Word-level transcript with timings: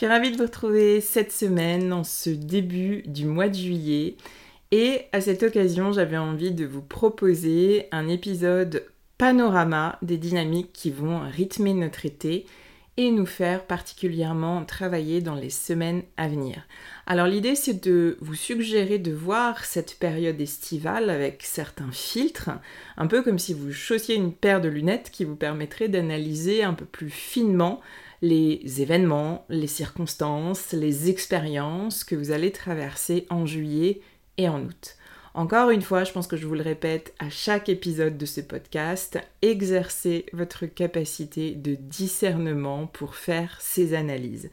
Suis 0.00 0.06
ravie 0.06 0.30
de 0.30 0.38
vous 0.38 0.44
retrouver 0.44 1.02
cette 1.02 1.30
semaine 1.30 1.92
en 1.92 2.04
ce 2.04 2.30
début 2.30 3.02
du 3.04 3.26
mois 3.26 3.50
de 3.50 3.54
juillet. 3.54 4.16
Et 4.70 5.02
à 5.12 5.20
cette 5.20 5.42
occasion, 5.42 5.92
j'avais 5.92 6.16
envie 6.16 6.52
de 6.52 6.64
vous 6.64 6.80
proposer 6.80 7.86
un 7.92 8.08
épisode 8.08 8.86
panorama 9.18 9.98
des 10.00 10.16
dynamiques 10.16 10.72
qui 10.72 10.90
vont 10.90 11.20
rythmer 11.28 11.74
notre 11.74 12.06
été 12.06 12.46
et 12.96 13.10
nous 13.10 13.26
faire 13.26 13.66
particulièrement 13.66 14.64
travailler 14.64 15.20
dans 15.20 15.34
les 15.34 15.50
semaines 15.50 16.02
à 16.16 16.28
venir. 16.28 16.66
Alors 17.06 17.26
l'idée 17.26 17.54
c'est 17.54 17.84
de 17.84 18.16
vous 18.20 18.34
suggérer 18.34 18.98
de 18.98 19.12
voir 19.12 19.64
cette 19.64 19.98
période 19.98 20.40
estivale 20.40 21.10
avec 21.10 21.42
certains 21.42 21.92
filtres, 21.92 22.50
un 22.96 23.06
peu 23.06 23.22
comme 23.22 23.38
si 23.38 23.52
vous 23.52 23.70
chaussiez 23.70 24.16
une 24.16 24.32
paire 24.32 24.62
de 24.62 24.68
lunettes 24.68 25.10
qui 25.10 25.24
vous 25.24 25.36
permettrait 25.36 25.88
d'analyser 25.88 26.62
un 26.62 26.74
peu 26.74 26.86
plus 26.86 27.10
finement 27.10 27.80
les 28.22 28.82
événements, 28.82 29.44
les 29.48 29.66
circonstances, 29.66 30.72
les 30.72 31.08
expériences 31.08 32.04
que 32.04 32.14
vous 32.14 32.30
allez 32.30 32.52
traverser 32.52 33.26
en 33.30 33.46
juillet 33.46 34.00
et 34.36 34.48
en 34.48 34.62
août. 34.62 34.96
Encore 35.32 35.70
une 35.70 35.82
fois, 35.82 36.02
je 36.04 36.12
pense 36.12 36.26
que 36.26 36.36
je 36.36 36.46
vous 36.46 36.56
le 36.56 36.62
répète 36.62 37.14
à 37.20 37.30
chaque 37.30 37.68
épisode 37.68 38.18
de 38.18 38.26
ce 38.26 38.40
podcast, 38.40 39.18
exercez 39.42 40.26
votre 40.32 40.66
capacité 40.66 41.52
de 41.52 41.76
discernement 41.76 42.88
pour 42.88 43.14
faire 43.14 43.56
ces 43.60 43.94
analyses. 43.94 44.50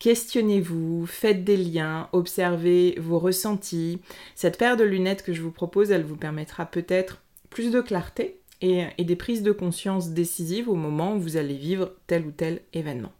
Questionnez-vous, 0.00 1.06
faites 1.06 1.44
des 1.44 1.56
liens, 1.56 2.08
observez 2.12 2.96
vos 2.98 3.18
ressentis. 3.18 4.00
Cette 4.34 4.58
paire 4.58 4.76
de 4.76 4.84
lunettes 4.84 5.24
que 5.24 5.32
je 5.32 5.42
vous 5.42 5.50
propose, 5.50 5.90
elle 5.90 6.04
vous 6.04 6.16
permettra 6.16 6.66
peut-être 6.66 7.22
plus 7.50 7.70
de 7.70 7.80
clarté 7.80 8.37
et, 8.60 8.86
des 8.98 9.16
prises 9.16 9.42
de 9.42 9.52
conscience 9.52 10.10
décisives 10.10 10.68
au 10.68 10.74
moment 10.74 11.14
où 11.14 11.20
vous 11.20 11.36
allez 11.36 11.56
vivre 11.56 11.92
tel 12.06 12.26
ou 12.26 12.30
tel 12.30 12.60
événement. 12.72 13.12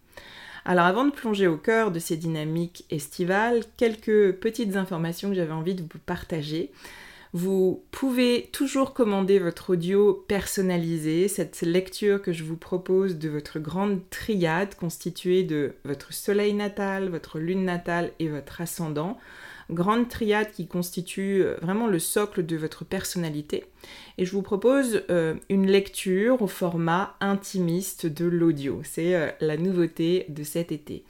Alors 0.65 0.85
avant 0.85 1.05
de 1.05 1.11
plonger 1.11 1.47
au 1.47 1.57
cœur 1.57 1.91
de 1.91 1.99
ces 1.99 2.17
dynamiques 2.17 2.85
estivales, 2.91 3.63
quelques 3.77 4.33
petites 4.33 4.77
informations 4.77 5.31
que 5.31 5.35
j'avais 5.35 5.53
envie 5.53 5.75
de 5.75 5.83
vous 5.83 5.99
partager. 6.05 6.71
Vous 7.35 7.83
pouvez 7.91 8.49
toujours 8.53 8.95
commander 8.95 9.39
votre 9.39 9.71
audio 9.71 10.25
personnalisé, 10.29 11.29
cette 11.29 11.61
lecture 11.61 12.23
que 12.23 12.33
je 12.33 12.43
vous 12.43 12.57
propose 12.57 13.19
de 13.19 13.29
votre 13.29 13.59
grande 13.59 14.01
triade 14.09 14.75
constituée 14.75 15.43
de 15.43 15.75
votre 15.85 16.15
soleil 16.15 16.55
natal, 16.55 17.11
votre 17.11 17.39
lune 17.39 17.65
natale 17.65 18.13
et 18.19 18.29
votre 18.29 18.63
ascendant 18.63 19.19
grande 19.71 20.09
triade 20.09 20.51
qui 20.53 20.67
constitue 20.67 21.43
euh, 21.43 21.57
vraiment 21.61 21.87
le 21.87 21.99
socle 21.99 22.45
de 22.45 22.57
votre 22.57 22.85
personnalité. 22.85 23.65
Et 24.17 24.25
je 24.25 24.33
vous 24.33 24.43
propose 24.43 25.03
euh, 25.11 25.35
une 25.49 25.67
lecture 25.67 26.43
au 26.43 26.47
format 26.47 27.17
intimiste 27.21 28.07
de 28.07 28.25
l'audio. 28.25 28.81
C'est 28.85 29.15
euh, 29.15 29.31
la 29.41 29.57
nouveauté 29.57 30.27
de 30.29 30.43
cet 30.43 30.73
été. 30.73 31.05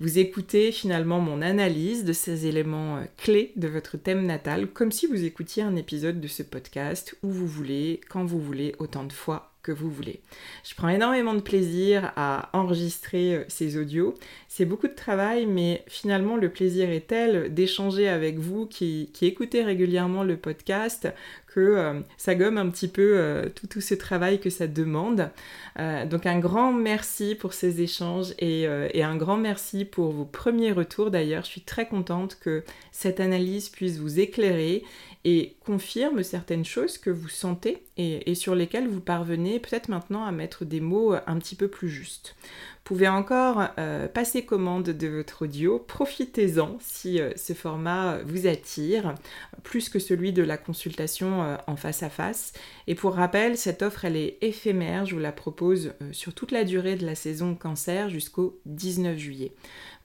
Vous 0.00 0.18
écoutez 0.18 0.72
finalement 0.72 1.20
mon 1.20 1.42
analyse 1.42 2.04
de 2.04 2.12
ces 2.12 2.46
éléments 2.46 3.02
clés 3.16 3.52
de 3.56 3.68
votre 3.68 3.96
thème 3.96 4.26
natal 4.26 4.66
comme 4.68 4.92
si 4.92 5.06
vous 5.06 5.24
écoutiez 5.24 5.62
un 5.62 5.76
épisode 5.76 6.20
de 6.20 6.28
ce 6.28 6.42
podcast 6.42 7.16
où 7.22 7.30
vous 7.30 7.46
voulez, 7.46 8.00
quand 8.08 8.24
vous 8.24 8.40
voulez, 8.40 8.74
autant 8.78 9.04
de 9.04 9.12
fois 9.12 9.52
que 9.62 9.72
vous 9.72 9.90
voulez. 9.90 10.20
Je 10.64 10.74
prends 10.74 10.88
énormément 10.88 11.34
de 11.34 11.40
plaisir 11.40 12.12
à 12.16 12.48
enregistrer 12.54 13.44
ces 13.48 13.76
audios. 13.76 14.14
C'est 14.52 14.64
beaucoup 14.64 14.88
de 14.88 14.94
travail, 14.94 15.46
mais 15.46 15.84
finalement 15.86 16.36
le 16.36 16.48
plaisir 16.48 16.90
est 16.90 17.06
tel 17.06 17.54
d'échanger 17.54 18.08
avec 18.08 18.40
vous 18.40 18.66
qui, 18.66 19.08
écoutez 19.22 19.62
régulièrement 19.62 20.24
le 20.24 20.36
podcast 20.36 21.08
que 21.46 21.60
euh, 21.60 22.00
ça 22.16 22.34
gomme 22.34 22.58
un 22.58 22.68
petit 22.68 22.88
peu 22.88 23.12
euh, 23.14 23.48
tout, 23.70 23.80
ce 23.80 23.94
travail 23.94 24.40
que 24.40 24.50
ça 24.50 24.66
demande. 24.66 25.30
donc 25.78 26.26
un 26.26 26.40
grand 26.40 26.72
merci 26.72 27.36
pour 27.36 27.52
ces 27.52 27.80
échanges 27.80 28.34
et, 28.40 28.66
un 28.66 29.16
grand 29.16 29.36
merci 29.36 29.84
pour 29.84 30.10
vos 30.10 30.24
premiers 30.24 30.72
retours 30.72 31.12
d'ailleurs. 31.12 31.44
Je 31.44 31.50
suis 31.50 31.60
très 31.60 31.86
contente 31.86 32.36
que 32.40 32.64
cette 32.90 33.20
analyse 33.20 33.68
puisse 33.68 33.98
vous 33.98 34.18
éclairer 34.18 34.82
et 35.24 35.54
confirme 35.64 36.24
certaines 36.24 36.64
choses 36.64 36.98
que 36.98 37.10
vous 37.10 37.28
sentez 37.28 37.84
et, 37.96 38.34
sur 38.34 38.56
lesquelles 38.56 38.88
vous 38.88 39.00
parvenez 39.00 39.60
peut-être 39.60 39.88
maintenant 39.88 40.24
à 40.24 40.32
mettre 40.32 40.64
des 40.64 40.80
mots 40.80 41.12
un 41.12 41.38
petit 41.38 41.54
peu 41.54 41.68
plus 41.68 41.88
justes. 41.88 42.34
Pouvez 42.90 43.06
encore 43.06 43.68
euh, 43.78 44.08
passer 44.08 44.44
commande 44.44 44.82
de 44.82 45.06
votre 45.06 45.42
audio, 45.42 45.78
profitez-en 45.78 46.76
si 46.80 47.20
euh, 47.20 47.30
ce 47.36 47.52
format 47.52 48.18
vous 48.24 48.48
attire, 48.48 49.14
plus 49.62 49.88
que 49.88 50.00
celui 50.00 50.32
de 50.32 50.42
la 50.42 50.56
consultation 50.56 51.44
euh, 51.44 51.56
en 51.68 51.76
face 51.76 52.02
à 52.02 52.10
face. 52.10 52.52
Et 52.88 52.96
pour 52.96 53.14
rappel, 53.14 53.56
cette 53.56 53.82
offre 53.82 54.06
elle 54.06 54.16
est 54.16 54.38
éphémère, 54.40 55.06
je 55.06 55.14
vous 55.14 55.20
la 55.20 55.30
propose 55.30 55.92
sur 56.10 56.34
toute 56.34 56.50
la 56.50 56.64
durée 56.64 56.96
de 56.96 57.06
la 57.06 57.14
saison 57.14 57.54
cancer 57.54 58.10
jusqu'au 58.10 58.58
19 58.66 59.16
juillet. 59.16 59.52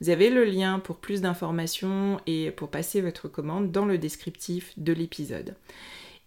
Vous 0.00 0.08
avez 0.08 0.30
le 0.30 0.44
lien 0.44 0.78
pour 0.78 0.98
plus 0.98 1.22
d'informations 1.22 2.20
et 2.28 2.52
pour 2.52 2.68
passer 2.68 3.00
votre 3.00 3.26
commande 3.26 3.72
dans 3.72 3.84
le 3.84 3.98
descriptif 3.98 4.72
de 4.76 4.92
l'épisode. 4.92 5.56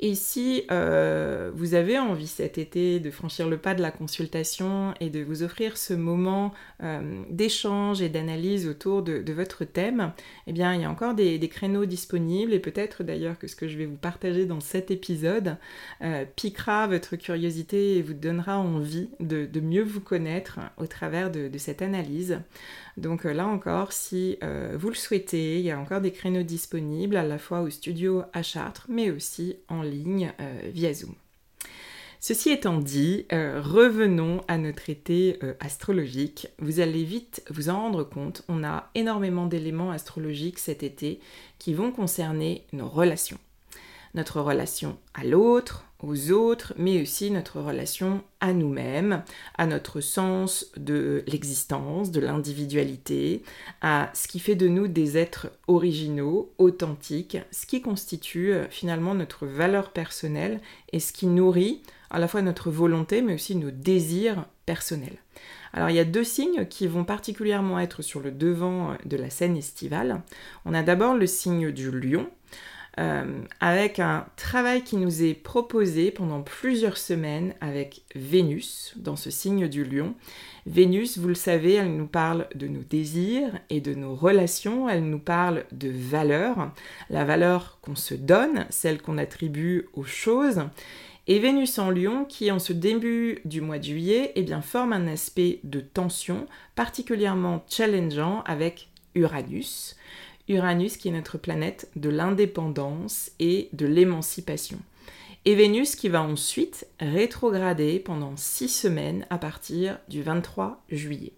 Et 0.02 0.16
si 0.16 0.64
euh, 0.72 1.52
vous 1.54 1.74
avez 1.74 2.00
envie 2.00 2.28
cet 2.28 2.58
été 2.58 3.02
de 3.02 3.12
franchir 3.12 3.50
le 3.50 3.58
pas 3.58 3.76
de 3.76 3.82
la 3.82 3.92
consultation 3.92 4.94
et 5.02 5.10
de 5.10 5.22
vous 5.22 5.44
offrir 5.44 5.76
ce 5.76 5.94
moment 5.94 6.54
euh, 6.82 7.22
d'échange 7.30 8.02
et 8.02 8.08
d'analyse 8.08 8.66
autour 8.66 9.04
de, 9.04 9.34
votre 9.34 9.66
thème, 9.66 10.14
eh 10.48 10.54
bien 10.54 10.74
il 10.74 10.82
y 10.82 10.86
a 10.86 10.90
encore 10.90 11.16
des, 11.16 11.40
créneaux 11.50 11.86
disponibles 11.86 12.54
et 12.54 12.60
peut-être 12.60 13.04
d'ailleurs 13.04 13.38
que 13.38 13.48
ce 13.48 13.56
que 13.58 13.68
je 13.68 13.78
vais 13.78 13.86
vous 13.86 13.98
partager 13.98 14.46
dans 14.46 14.62
cet 14.62 14.90
épisode 14.90 15.58
euh, 16.02 16.24
piquera 16.36 16.88
votre 16.88 17.18
curiosité 17.18 17.98
et 17.98 18.02
vous 18.02 18.14
donnera 18.14 18.58
envie 18.58 19.10
de, 19.20 19.48
mieux 19.60 19.84
vous 19.84 20.00
connaître 20.00 20.60
au 20.78 20.88
travers 20.88 21.30
de 21.30 21.58
cette 21.58 21.82
analyse. 21.82 22.40
Donc 22.96 23.26
là 23.26 23.48
encore, 23.48 23.92
si 23.92 24.38
vous 24.76 24.90
le 24.90 24.96
souhaitez, 24.96 25.60
il 25.60 25.66
y 25.66 25.72
a 25.72 25.80
encore 25.80 26.02
des 26.02 26.12
créneaux 26.12 26.44
disponibles 26.44 27.18
à 27.18 27.24
la 27.24 27.38
fois 27.38 27.62
au 27.62 27.70
studio 27.70 28.24
à 28.34 28.44
Chartres, 28.44 28.88
mais 28.90 29.12
aussi 29.12 29.58
en 29.68 29.82
ligne 29.82 29.89
euh, 29.90 30.62
via 30.74 30.94
Zoom. 30.94 31.14
Ceci 32.22 32.50
étant 32.50 32.80
dit, 32.80 33.26
euh, 33.32 33.62
revenons 33.64 34.42
à 34.50 34.58
notre 34.58 34.90
été 34.90 35.40
euh, 35.42 35.54
astrologique. 35.62 36.48
Vous 36.60 36.82
allez 36.82 37.06
vite 37.06 37.42
vous 37.50 37.70
en 37.70 37.80
rendre 37.80 38.04
compte, 38.04 38.44
on 38.50 38.64
a 38.64 38.90
énormément 38.94 39.46
d'éléments 39.46 39.92
astrologiques 39.92 40.60
cet 40.60 40.84
été 40.84 41.22
qui 41.60 41.74
vont 41.74 41.92
concerner 41.92 42.66
nos 42.74 42.90
relations. 42.90 43.40
Notre 44.14 44.42
relation 44.42 44.98
à 45.14 45.24
l'autre, 45.24 45.86
aux 46.02 46.32
autres, 46.32 46.74
mais 46.78 47.02
aussi 47.02 47.30
notre 47.30 47.60
relation 47.60 48.24
à 48.40 48.54
nous-mêmes, 48.54 49.24
à 49.58 49.66
notre 49.66 50.00
sens 50.00 50.72
de 50.78 51.24
l'existence, 51.28 52.12
de 52.12 52.22
l'individualité, 52.22 53.44
à 53.82 54.10
ce 54.14 54.28
qui 54.28 54.40
fait 54.40 54.56
de 54.56 54.70
nous 54.70 54.88
des 54.88 55.18
êtres 55.18 55.52
originaux, 55.68 56.54
authentiques, 56.58 57.38
ce 57.52 57.66
qui 57.66 57.82
constitue 57.82 58.54
euh, 58.54 58.66
finalement 58.70 59.14
notre 59.14 59.46
valeur 59.46 59.92
personnelle 59.92 60.62
et 60.94 61.00
ce 61.00 61.12
qui 61.12 61.28
nourrit 61.28 61.82
à 62.10 62.20
la 62.20 62.28
fois 62.28 62.42
notre 62.42 62.72
volonté, 62.72 63.22
mais 63.22 63.34
aussi 63.34 63.56
nos 63.56 63.72
désirs 63.72 64.46
personnels. 64.66 65.18
Alors 65.74 65.90
il 65.90 65.96
y 65.96 66.00
a 66.00 66.06
deux 66.06 66.24
signes 66.24 66.66
qui 66.66 66.88
vont 66.88 67.04
particulièrement 67.04 67.80
être 67.80 68.02
sur 68.02 68.22
le 68.22 68.32
devant 68.32 68.96
de 69.06 69.18
la 69.18 69.30
scène 69.30 69.58
estivale. 69.58 70.22
On 70.66 70.74
a 70.74 70.82
d'abord 70.82 71.14
le 71.14 71.28
signe 71.28 71.72
du 71.72 71.92
lion, 71.92 72.30
euh, 73.00 73.24
avec 73.62 74.00
un 74.00 74.26
travail 74.36 74.84
qui 74.84 74.98
nous 74.98 75.24
est 75.24 75.34
proposé 75.34 76.12
pendant 76.12 76.42
plusieurs 76.42 76.98
semaines 76.98 77.54
avec 77.62 78.04
Vénus 78.14 78.94
dans 78.98 79.16
ce 79.16 79.32
signe 79.32 79.70
du 79.70 79.86
lion. 79.86 80.16
Vénus, 80.66 81.18
vous 81.18 81.30
le 81.30 81.34
savez, 81.34 81.76
elle 81.76 81.96
nous 81.96 82.08
parle 82.08 82.48
de 82.56 82.68
nos 82.68 82.84
désirs 82.84 83.58
et 83.70 83.80
de 83.80 83.94
nos 83.94 84.16
relations, 84.16 84.90
elle 84.90 85.06
nous 85.10 85.20
parle 85.20 85.64
de 85.72 85.90
valeur, 85.90 86.74
la 87.10 87.24
valeur 87.24 87.80
qu'on 87.82 87.96
se 87.96 88.16
donne, 88.16 88.66
celle 88.70 89.02
qu'on 89.02 89.18
attribue 89.18 89.88
aux 89.94 90.04
choses. 90.04 90.64
Et 91.28 91.40
Vénus 91.40 91.80
en 91.80 91.92
lion, 91.92 92.26
qui 92.26 92.52
en 92.52 92.60
ce 92.60 92.74
début 92.74 93.40
du 93.46 93.62
mois 93.62 93.80
de 93.80 93.86
juillet, 93.86 94.34
eh 94.36 94.44
bien, 94.44 94.62
forme 94.62 94.92
un 94.92 95.08
aspect 95.08 95.60
de 95.64 95.80
tension 95.80 96.48
particulièrement 96.76 97.64
challengeant 97.70 98.42
avec 98.46 98.90
Uranus. 99.16 99.96
Uranus 100.50 100.98
qui 100.98 101.08
est 101.08 101.12
notre 101.12 101.38
planète 101.38 101.90
de 101.96 102.10
l'indépendance 102.10 103.32
et 103.40 103.70
de 103.72 103.86
l'émancipation. 103.86 104.80
Et 105.46 105.56
Vénus 105.56 105.96
qui 105.96 106.10
va 106.10 106.22
ensuite 106.22 106.86
rétrograder 107.00 108.00
pendant 108.00 108.34
six 108.36 108.68
semaines 108.68 109.26
à 109.30 109.38
partir 109.38 109.98
du 110.10 110.22
23 110.22 110.84
juillet. 110.90 111.32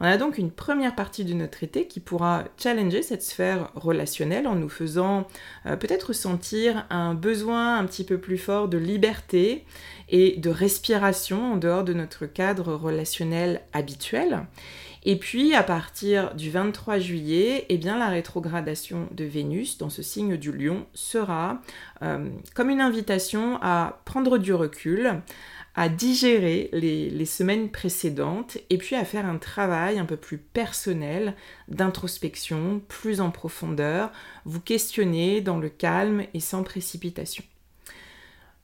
On 0.00 0.04
a 0.04 0.16
donc 0.16 0.38
une 0.38 0.50
première 0.50 0.96
partie 0.96 1.24
de 1.24 1.34
notre 1.34 1.62
été 1.62 1.86
qui 1.86 2.00
pourra 2.00 2.44
challenger 2.58 3.02
cette 3.02 3.22
sphère 3.22 3.70
relationnelle 3.76 4.48
en 4.48 4.56
nous 4.56 4.68
faisant 4.68 5.28
euh, 5.66 5.76
peut-être 5.76 6.12
sentir 6.12 6.84
un 6.90 7.14
besoin 7.14 7.78
un 7.78 7.84
petit 7.84 8.02
peu 8.02 8.18
plus 8.18 8.38
fort 8.38 8.68
de 8.68 8.76
liberté 8.76 9.64
et 10.08 10.36
de 10.36 10.50
respiration 10.50 11.52
en 11.52 11.56
dehors 11.56 11.84
de 11.84 11.94
notre 11.94 12.26
cadre 12.26 12.74
relationnel 12.74 13.62
habituel. 13.72 14.46
Et 15.06 15.16
puis, 15.16 15.54
à 15.54 15.62
partir 15.62 16.34
du 16.34 16.50
23 16.50 16.98
juillet, 16.98 17.66
eh 17.68 17.76
bien, 17.76 17.98
la 17.98 18.08
rétrogradation 18.08 19.06
de 19.10 19.24
Vénus 19.24 19.76
dans 19.76 19.90
ce 19.90 20.02
signe 20.02 20.38
du 20.38 20.50
lion 20.50 20.86
sera 20.94 21.60
euh, 22.02 22.30
comme 22.54 22.70
une 22.70 22.80
invitation 22.80 23.58
à 23.60 24.00
prendre 24.06 24.38
du 24.38 24.54
recul, 24.54 25.20
à 25.74 25.90
digérer 25.90 26.70
les, 26.72 27.10
les, 27.10 27.26
semaines 27.26 27.68
précédentes 27.68 28.56
et 28.70 28.78
puis 28.78 28.96
à 28.96 29.04
faire 29.04 29.26
un 29.26 29.38
travail 29.38 29.98
un 29.98 30.06
peu 30.06 30.16
plus 30.16 30.38
personnel 30.38 31.34
d'introspection, 31.68 32.80
plus 32.88 33.20
en 33.20 33.30
profondeur, 33.30 34.10
vous 34.44 34.60
questionner 34.60 35.40
dans 35.40 35.58
le 35.58 35.68
calme 35.68 36.22
et 36.32 36.40
sans 36.40 36.62
précipitation. 36.62 37.44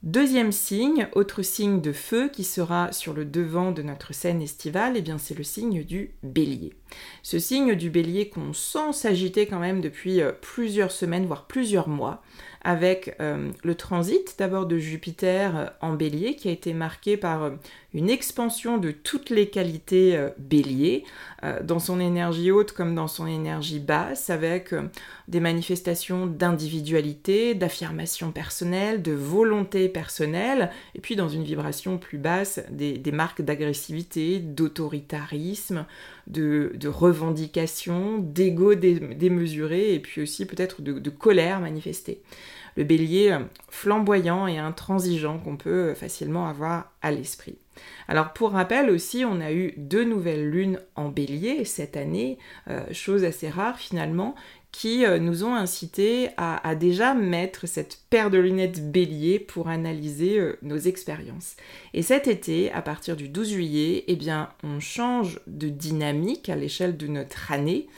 Deuxième 0.03 0.51
signe, 0.51 1.09
autre 1.13 1.43
signe 1.43 1.83
de 1.83 1.93
feu 1.93 2.31
qui 2.33 2.43
sera 2.43 2.91
sur 2.91 3.13
le 3.13 3.27
devant 3.27 3.71
de 3.71 3.83
notre 3.83 4.15
scène 4.15 4.41
estivale, 4.41 4.95
eh 4.97 5.03
bien 5.03 5.19
c'est 5.19 5.37
le 5.37 5.45
signe 5.45 5.85
du 5.85 6.13
bélier. 6.23 6.73
Ce 7.23 7.39
signe 7.39 7.75
du 7.75 7.91
bélier 7.91 8.31
qu'on 8.31 8.55
sent 8.55 8.95
s'agiter 8.95 9.47
quand 9.47 9.59
même 9.59 9.83
depuis 9.83 10.23
euh, 10.23 10.33
plusieurs 10.33 10.91
semaines, 10.91 11.27
voire 11.27 11.47
plusieurs 11.47 11.89
mois, 11.89 12.23
avec 12.63 13.17
euh, 13.21 13.51
le 13.65 13.75
transit 13.75 14.35
d'abord 14.39 14.67
de 14.67 14.79
Jupiter 14.79 15.57
euh, 15.57 15.67
en 15.81 15.95
bélier 15.95 16.37
qui 16.37 16.49
a 16.49 16.53
été 16.53 16.75
marqué 16.75 17.17
par 17.17 17.43
euh, 17.45 17.51
une 17.95 18.11
expansion 18.11 18.79
de 18.79 18.91
toutes 18.91 19.31
les 19.31 19.49
qualités 19.49 20.17
bélier, 20.39 21.03
dans 21.65 21.81
son 21.81 21.99
énergie 21.99 22.53
haute 22.53 22.71
comme 22.71 22.95
dans 22.95 23.09
son 23.09 23.27
énergie 23.27 23.81
basse, 23.81 24.31
avec 24.31 24.73
des 25.27 25.41
manifestations 25.41 26.27
d'individualité, 26.27 27.57
d'affirmation 27.57 28.31
personnelle, 28.31 29.03
de 29.03 29.11
volonté 29.11 29.89
personnelle, 29.89 30.71
et 30.95 31.01
puis 31.01 31.17
dans 31.17 31.29
une 31.29 31.43
vibration 31.43 31.99
plus 31.99 32.19
basse, 32.19 32.61
des, 32.71 33.03
marques 33.11 33.43
d'agressivité, 33.43 34.39
d'autoritarisme, 34.39 35.85
de, 36.31 36.89
revendication, 36.89 38.19
d'ego 38.19 38.75
démesuré, 38.75 39.95
et 39.95 40.01
puis 40.01 40.23
aussi 40.23 40.47
peut-être 40.47 40.83
de 40.83 41.11
colère 41.11 41.61
manifestée 41.61 42.23
le 42.77 42.85
bélier 42.85 43.33
euh, 43.33 43.41
flamboyant 43.69 44.47
et 44.47 44.59
intransigeant 44.59 45.39
qu'on 45.39 45.57
peut 45.57 45.91
euh, 45.91 45.95
facilement 45.95 46.47
avoir 46.47 46.93
à 47.03 47.11
l'esprit. 47.11 47.59
Alors 48.09 48.33
pour 48.33 48.53
rappel 48.53 48.91
aussi, 48.91 49.25
on 49.25 49.41
a 49.41 49.53
eu 49.53 49.75
deux 49.77 50.05
nouvelles 50.05 50.49
lunes 50.49 50.81
en 50.97 51.09
bélier 51.09 51.65
cette 51.65 51.97
année, 51.97 52.39
euh, 52.69 52.85
chose 52.93 53.25
assez 53.25 53.49
rare 53.49 53.79
finalement, 53.79 54.35
qui 54.73 55.05
nous 55.21 55.45
ont 55.45 55.55
incité 55.55 56.31
à, 56.37 56.75
déjà 56.75 57.15
mettre 57.15 57.67
cette 57.67 57.99
paire 58.09 58.31
de 58.31 58.39
lunettes 58.39 58.91
bélier 58.91 59.39
pour 59.39 59.69
analyser 59.69 60.41
nos 60.63 60.79
expériences. 60.79 61.57
Et 61.93 62.03
cet 62.03 62.29
été, 62.29 62.71
à 62.73 62.81
partir 62.81 63.17
du 63.17 63.29
12 63.29 63.51
juillet, 63.51 64.05
eh 64.07 64.17
bien, 64.17 64.51
on 64.63 64.79
change 64.79 65.41
de 65.47 65.69
dynamique 65.69 66.49
à 66.49 66.57
l'échelle 66.57 66.97
de 66.97 67.09
notre 67.09 67.51
année. 67.53 67.89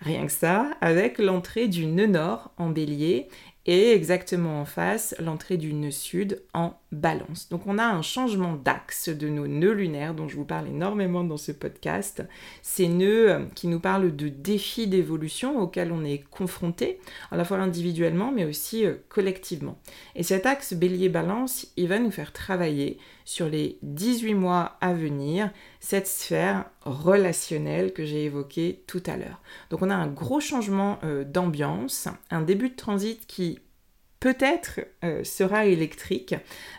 Rien 0.00 0.26
que 0.26 0.32
ça, 0.32 0.70
avec 0.80 1.18
l'entrée 1.18 1.66
du 1.66 1.86
nœud 1.86 2.06
nord 2.06 2.52
en 2.56 2.68
bélier 2.68 3.28
et 3.68 3.92
exactement 3.92 4.60
en 4.60 4.64
face 4.64 5.14
l'entrée 5.18 5.58
du 5.58 5.74
nœud 5.74 5.90
sud 5.90 6.42
en 6.54 6.72
balance. 6.90 7.48
Donc 7.48 7.66
on 7.66 7.78
a 7.78 7.84
un 7.84 8.02
changement 8.02 8.54
d'axe 8.54 9.08
de 9.08 9.28
nos 9.28 9.46
nœuds 9.46 9.72
lunaires 9.72 10.14
dont 10.14 10.28
je 10.28 10.36
vous 10.36 10.44
parle 10.44 10.68
énormément 10.68 11.22
dans 11.22 11.36
ce 11.36 11.52
podcast. 11.52 12.22
Ces 12.62 12.88
nœuds 12.88 13.30
euh, 13.30 13.44
qui 13.54 13.68
nous 13.68 13.80
parlent 13.80 14.14
de 14.14 14.28
défis 14.28 14.86
d'évolution 14.86 15.58
auxquels 15.60 15.92
on 15.92 16.04
est 16.04 16.24
confronté, 16.30 16.98
à 17.30 17.36
la 17.36 17.44
fois 17.44 17.58
individuellement 17.58 18.32
mais 18.32 18.44
aussi 18.44 18.86
euh, 18.86 18.94
collectivement. 19.08 19.78
Et 20.14 20.22
cet 20.22 20.46
axe 20.46 20.72
bélier-balance, 20.72 21.66
il 21.76 21.88
va 21.88 21.98
nous 21.98 22.10
faire 22.10 22.32
travailler 22.32 22.98
sur 23.24 23.48
les 23.48 23.78
18 23.82 24.34
mois 24.34 24.78
à 24.80 24.94
venir 24.94 25.50
cette 25.80 26.06
sphère 26.06 26.70
relationnelle 26.86 27.92
que 27.92 28.06
j'ai 28.06 28.24
évoquée 28.24 28.82
tout 28.86 29.02
à 29.04 29.18
l'heure. 29.18 29.42
Donc 29.68 29.82
on 29.82 29.90
a 29.90 29.94
un 29.94 30.06
gros 30.06 30.40
changement 30.40 30.98
euh, 31.04 31.24
d'ambiance, 31.24 32.08
un 32.30 32.40
début 32.40 32.70
de 32.70 32.76
transit 32.76 33.26
qui 33.26 33.58
peut-être 34.20 34.80
euh, 35.04 35.22
sera 35.24 35.66
électrique, 35.66 36.34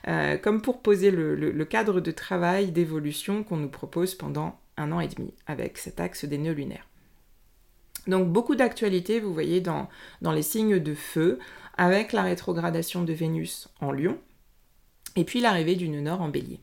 euh, 0.07 0.37
comme 0.37 0.61
pour 0.61 0.81
poser 0.81 1.11
le, 1.11 1.65
cadre 1.65 2.01
de 2.01 2.11
travail 2.11 2.71
d'évolution 2.71 3.43
qu'on 3.43 3.57
nous 3.57 3.69
propose 3.69 4.15
pendant 4.15 4.59
un 4.77 4.91
an 4.91 4.99
et 4.99 5.07
demi 5.07 5.33
avec 5.47 5.77
cet 5.77 5.99
axe 5.99 6.25
des 6.25 6.37
nœuds 6.37 6.53
lunaires. 6.53 6.87
Donc 8.07 8.29
beaucoup 8.29 8.55
d'actualités, 8.55 9.19
vous 9.19 9.33
voyez, 9.33 9.61
dans, 9.61 9.87
dans 10.21 10.31
les 10.31 10.41
signes 10.41 10.79
de 10.79 10.93
feu, 10.93 11.39
avec 11.77 12.11
la 12.11 12.23
rétrogradation 12.23 13.03
de 13.03 13.13
Vénus 13.13 13.69
en 13.79 13.91
Lion, 13.91 14.17
et 15.15 15.23
puis 15.23 15.39
l'arrivée 15.39 15.75
du 15.75 15.89
nœud 15.89 16.01
nord 16.01 16.21
en 16.21 16.29
bélier. 16.29 16.59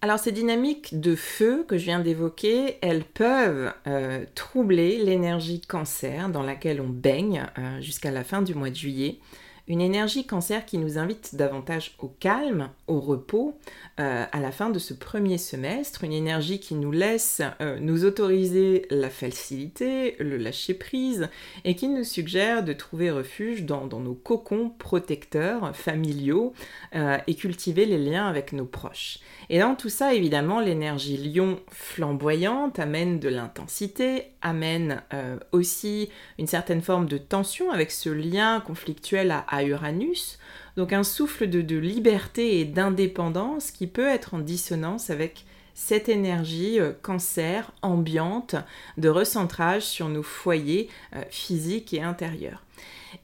Alors 0.00 0.18
ces 0.18 0.32
dynamiques 0.32 1.00
de 1.00 1.16
feu 1.16 1.64
que 1.66 1.78
je 1.78 1.84
viens 1.84 2.00
d'évoquer, 2.00 2.76
elles 2.82 3.04
peuvent 3.04 3.72
euh, 3.86 4.24
troubler 4.34 5.02
l'énergie 5.02 5.62
cancer 5.62 6.28
dans 6.28 6.42
laquelle 6.42 6.82
on 6.82 6.88
baigne 6.88 7.46
jusqu'à 7.80 8.10
la 8.10 8.22
fin 8.22 8.42
du 8.42 8.54
mois 8.54 8.68
de 8.68 8.74
juillet. 8.74 9.18
Une 9.66 9.80
énergie 9.80 10.26
cancer 10.26 10.66
qui 10.66 10.76
nous 10.76 10.98
invite 10.98 11.36
davantage 11.36 11.94
au 11.98 12.08
calme, 12.08 12.68
au 12.86 13.00
repos, 13.00 13.58
euh, 13.98 14.24
à 14.30 14.40
la 14.40 14.52
fin 14.52 14.68
de 14.68 14.78
ce 14.78 14.92
premier 14.92 15.38
semestre. 15.38 16.04
Une 16.04 16.12
énergie 16.12 16.60
qui 16.60 16.74
nous 16.74 16.92
laisse 16.92 17.40
nous 17.80 18.04
autoriser 18.04 18.86
la 18.90 19.08
facilité, 19.08 20.16
le 20.18 20.36
lâcher-prise, 20.36 21.28
et 21.64 21.76
qui 21.76 21.88
nous 21.88 22.04
suggère 22.04 22.62
de 22.62 22.72
trouver 22.72 23.10
refuge 23.10 23.64
dans, 23.64 23.86
nos 23.86 24.14
cocons 24.14 24.70
protecteurs 24.78 25.74
familiaux 25.74 26.52
et 26.92 27.34
cultiver 27.34 27.86
les 27.86 27.98
liens 27.98 28.26
avec 28.26 28.52
nos 28.52 28.66
proches. 28.66 29.20
Et 29.50 29.58
dans 29.58 29.74
tout 29.74 29.88
ça, 29.88 30.14
évidemment, 30.14 30.60
l'énergie 30.60 31.16
lion 31.16 31.60
flamboyante 31.70 32.78
amène 32.78 33.18
de 33.18 33.28
l'intensité, 33.28 34.32
amène 34.42 35.02
euh, 35.12 35.38
aussi 35.52 36.10
une 36.38 36.46
certaine 36.46 36.82
forme 36.82 37.06
de 37.06 37.18
tension 37.18 37.70
avec 37.70 37.90
ce 37.90 38.10
lien 38.10 38.60
conflictuel 38.60 39.30
à, 39.30 39.53
Uranus. 39.62 40.38
Donc 40.76 40.92
un 40.92 41.04
souffle 41.04 41.48
de, 41.48 41.76
liberté 41.76 42.60
et 42.60 42.64
d'indépendance 42.64 43.70
qui 43.70 43.86
peut 43.86 44.08
être 44.08 44.34
en 44.34 44.38
dissonance 44.38 45.10
avec 45.10 45.44
cette 45.74 46.08
énergie 46.08 46.80
euh, 46.80 46.92
cancer 47.02 47.72
ambiante 47.82 48.56
de 48.96 49.08
recentrage 49.08 49.82
sur 49.82 50.08
nos 50.08 50.22
foyers 50.22 50.88
euh, 51.14 51.22
physiques 51.30 51.92
et 51.94 52.02
intérieurs. 52.02 52.62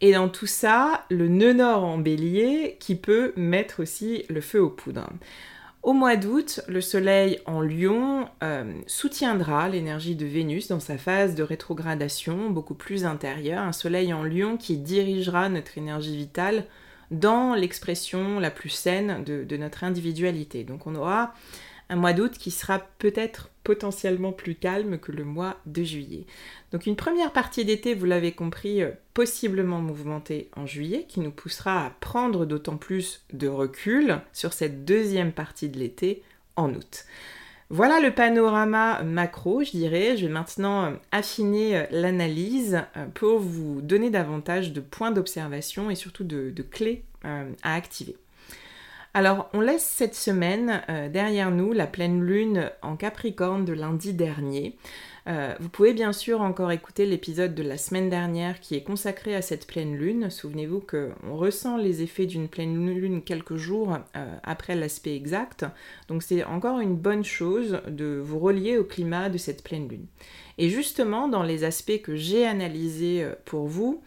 Et 0.01 0.13
dans 0.13 0.29
tout 0.29 0.47
ça, 0.47 1.05
le 1.11 1.29
nœud 1.29 1.65
en 1.65 1.99
bélier 1.99 2.77
qui 2.81 2.95
peut 2.95 3.33
mettre 3.37 3.81
aussi 3.81 4.25
le 4.29 4.41
feu 4.41 4.63
aux 4.63 4.71
poudres. 4.71 5.11
Au 5.83 5.95
mois 5.95 6.17
d'août, 6.17 6.61
le 6.69 6.83
Soleil 6.83 7.41
en 7.47 7.63
Lion 7.63 8.29
euh, 8.43 8.81
soutiendra 8.87 9.67
l'énergie 9.71 10.15
de 10.15 10.27
Vénus 10.27 10.69
dans 10.69 10.79
sa 10.79 10.99
phase 10.99 11.35
de 11.35 11.43
rétrogradation 11.43 12.51
beaucoup 12.51 12.75
plus 12.75 13.07
intérieure, 13.07 13.63
un 13.63 13.73
Soleil 13.73 14.13
en 14.13 14.23
Lion 14.23 14.59
qui 14.59 14.77
dirigera 14.77 15.49
notre 15.49 15.79
énergie 15.79 16.17
vitale 16.17 16.67
dans 17.11 17.55
l'expression 17.55 18.39
la 18.39 18.51
plus 18.51 18.69
saine 18.69 19.25
de, 19.25 19.43
de 19.43 19.57
notre 19.57 19.83
individualité. 19.83 20.65
Donc 20.65 20.87
on 20.87 20.95
aura 20.95 21.33
un 21.91 21.97
mois 21.97 22.13
d'août 22.13 22.33
qui 22.39 22.51
sera 22.51 22.79
peut-être 22.99 23.51
potentiellement 23.65 24.33
plus 24.33 24.55
calme 24.55 24.99
que 24.99 25.13
le 25.13 25.25
mois 25.25 25.57
de 25.67 25.83
juillet. 25.83 26.25
Donc 26.73 26.87
une 26.87 26.97
première 26.97 27.33
partie 27.33 27.65
d'été, 27.65 27.95
vous 27.95 28.07
l'avez 28.07 28.33
compris, 28.33 28.83
euh, 28.83 28.93
possiblement 29.13 29.81
mouvementée 29.81 30.51
en 30.57 30.67
juillet, 30.67 31.05
qui 31.09 31.21
nous 31.21 31.33
poussera 31.33 31.87
à 31.87 31.91
prendre 31.91 32.47
d'autant 32.47 32.77
plus 32.77 33.27
de 33.33 33.49
recul 33.49 34.21
sur 34.33 34.53
cette 34.53 34.85
deuxième 34.85 35.33
partie 35.33 35.69
de 35.69 35.79
l'été 35.79 36.23
en 36.57 36.73
août. 36.73 37.05
Voilà 37.71 38.01
le 38.01 38.13
panorama 38.13 39.03
macro, 39.03 39.63
je 39.63 39.71
dirais. 39.73 40.17
Je 40.17 40.27
vais 40.27 40.33
maintenant 40.33 40.85
euh, 40.85 40.91
affiner 41.11 41.77
euh, 41.77 41.87
l'analyse 41.91 42.83
pour 43.15 43.41
vous 43.41 43.81
donner 43.83 44.11
davantage 44.11 44.73
de 44.73 44.81
points 44.81 45.11
d'observation 45.11 45.91
et 45.91 45.97
surtout 45.97 46.25
de, 46.25 46.53
clés 46.71 47.05
à 47.23 47.75
activer. 47.75 48.17
Alors, 49.13 49.51
on 49.55 49.61
laisse 49.61 49.85
cette 49.85 50.15
semaine 50.15 50.83
euh, 50.89 51.09
derrière 51.09 51.51
nous 51.51 51.73
la 51.73 51.89
pleine 51.89 52.23
lune 52.23 52.71
en 52.81 52.95
Capricorne 52.95 53.65
de 53.65 53.73
lundi 53.73 54.15
dernier. 54.15 54.77
Euh, 55.27 55.53
vous 55.59 55.69
pouvez 55.69 55.93
bien 55.93 56.13
sûr 56.13 56.41
encore 56.41 56.71
écouter 56.71 57.07
l'épisode 57.07 57.57
de 57.57 57.65
la 57.65 57.77
semaine 57.77 58.09
dernière 58.09 58.61
qui 58.61 58.77
est 58.77 58.85
consacré 58.85 59.35
à 59.35 59.43
cette 59.43 59.67
pleine 59.67 59.97
lune. 59.97 60.31
Souvenez-vous 60.31 60.81
qu'on 60.81 61.35
ressent 61.35 61.77
les 61.77 62.03
effets 62.03 62.27
d'une 62.27 62.47
pleine 62.47 62.89
lune 62.89 63.23
quelques 63.23 63.57
jours 63.57 63.99
euh, 64.17 64.37
après 64.45 64.77
l'aspect 64.77 65.17
exact. 65.17 65.67
Donc 66.07 66.23
c'est 66.23 66.45
encore 66.45 66.79
une 66.79 66.97
bonne 66.97 67.25
chose 67.25 67.81
de 67.89 68.23
vous 68.25 68.39
relier 68.39 68.79
au 68.79 68.85
climat 68.85 69.29
de 69.29 69.39
cette 69.39 69.65
pleine 69.65 69.89
lune. 69.89 70.07
Et 70.57 70.69
justement, 70.69 71.27
dans 71.27 71.43
les 71.43 71.65
aspects 71.65 72.01
que 72.01 72.15
j'ai 72.15 72.47
analysés 72.47 73.27
pour 73.45 73.67
vous, 73.67 74.03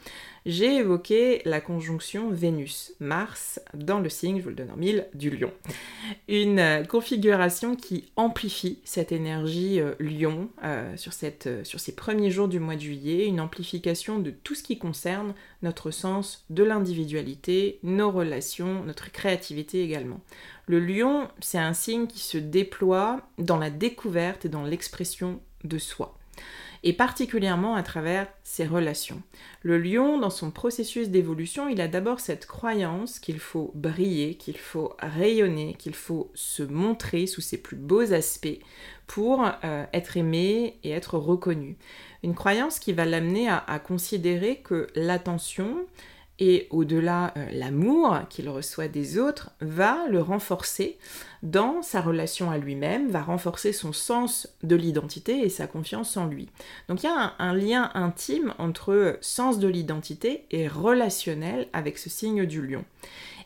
j'ai 0.45 0.75
évoqué 0.75 1.41
la 1.45 1.61
conjonction 1.61 2.29
Vénus-Mars 2.29 3.61
dans 3.73 3.99
le 3.99 4.09
signe, 4.09 4.39
je 4.39 4.43
vous 4.43 4.49
le 4.49 4.55
donne 4.55 4.71
en 4.71 4.77
mille, 4.77 5.07
du 5.13 5.29
lion. 5.29 5.51
Une 6.27 6.59
euh, 6.59 6.83
configuration 6.83 7.75
qui 7.75 8.11
amplifie 8.17 8.79
cette 8.83 9.13
énergie 9.13 9.79
euh, 9.79 9.93
lion 9.99 10.49
euh, 10.63 10.97
sur, 10.97 11.13
ces 11.13 11.95
premiers 11.95 12.29
jours 12.29 12.49
du 12.49 12.59
mois 12.59 12.75
de 12.75 12.81
juillet, 12.81 13.25
une 13.25 13.39
amplification 13.39 14.19
de 14.19 14.31
tout 14.31 14.55
ce 14.55 14.63
qui 14.63 14.77
concerne 14.77 15.33
notre 15.61 15.91
sens 15.91 16.45
de 16.49 16.63
l'individualité, 16.63 17.79
nos 17.83 18.11
relations, 18.11 18.83
notre 18.83 19.11
créativité 19.11 19.81
également. 19.81 20.19
Le 20.65 20.79
lion, 20.79 21.29
c'est 21.39 21.57
un 21.57 21.73
signe 21.73 22.07
qui 22.07 22.19
se 22.19 22.37
déploie 22.37 23.21
dans 23.37 23.57
la 23.57 23.69
découverte 23.69 24.45
et 24.45 24.49
dans 24.49 24.63
l'expression 24.63 25.39
de 25.63 25.77
soi 25.77 26.17
et 26.83 26.93
particulièrement 26.93 27.75
à 27.75 27.83
travers 27.83 28.27
ses 28.43 28.65
relations. 28.65 29.21
Le 29.61 29.77
lion, 29.77 30.19
dans 30.19 30.29
son 30.29 30.51
processus 30.51 31.09
d'évolution, 31.09 31.69
il 31.69 31.79
a 31.79 31.87
d'abord 31.87 32.19
cette 32.19 32.45
croyance 32.45 33.19
qu'il 33.19 33.39
faut 33.39 33.71
briller, 33.73 34.35
qu'il 34.35 34.57
faut 34.57 34.93
rayonner, 34.99 35.75
qu'il 35.79 35.95
faut 35.95 36.29
se 36.33 36.63
montrer 36.63 37.25
sous 37.25 37.41
ses 37.41 37.57
plus 37.57 37.77
beaux 37.77 38.13
aspects 38.13 38.59
pour 39.07 39.45
euh, 39.63 39.85
être 39.93 40.17
aimé 40.17 40.77
et 40.83 40.91
être 40.91 41.17
reconnu. 41.17 41.77
Une 42.21 42.35
croyance 42.35 42.79
qui 42.79 42.93
va 42.93 43.05
l'amener 43.05 43.49
à 43.49 43.79
considérer 43.79 44.57
que 44.57 44.87
l'attention, 44.95 45.85
et 46.39 46.67
au-delà 46.71 47.33
euh, 47.37 47.45
l'amour 47.51 48.17
qu'il 48.29 48.49
reçoit 48.49 48.87
des 48.87 49.19
autres 49.19 49.51
va 49.61 50.07
le 50.09 50.21
renforcer 50.21 50.97
dans 51.43 51.81
sa 51.81 52.01
relation 52.01 52.49
à 52.49 52.57
lui-même, 52.57 53.09
va 53.09 53.21
renforcer 53.21 53.73
son 53.73 53.93
sens 53.93 54.47
de 54.63 54.75
l'identité 54.75 55.41
et 55.41 55.49
sa 55.49 55.67
confiance 55.67 56.17
en 56.17 56.25
lui. 56.25 56.49
Donc 56.89 57.03
il 57.03 57.05
y 57.05 57.09
a 57.09 57.33
un, 57.37 57.53
lien 57.53 57.91
intime 57.93 58.53
entre 58.57 59.17
sens 59.21 59.59
de 59.59 59.67
l'identité 59.67 60.45
et 60.51 60.67
relationnel 60.67 61.67
avec 61.73 61.97
ce 61.99 62.09
signe 62.09 62.45
du 62.45 62.65
lion. 62.65 62.83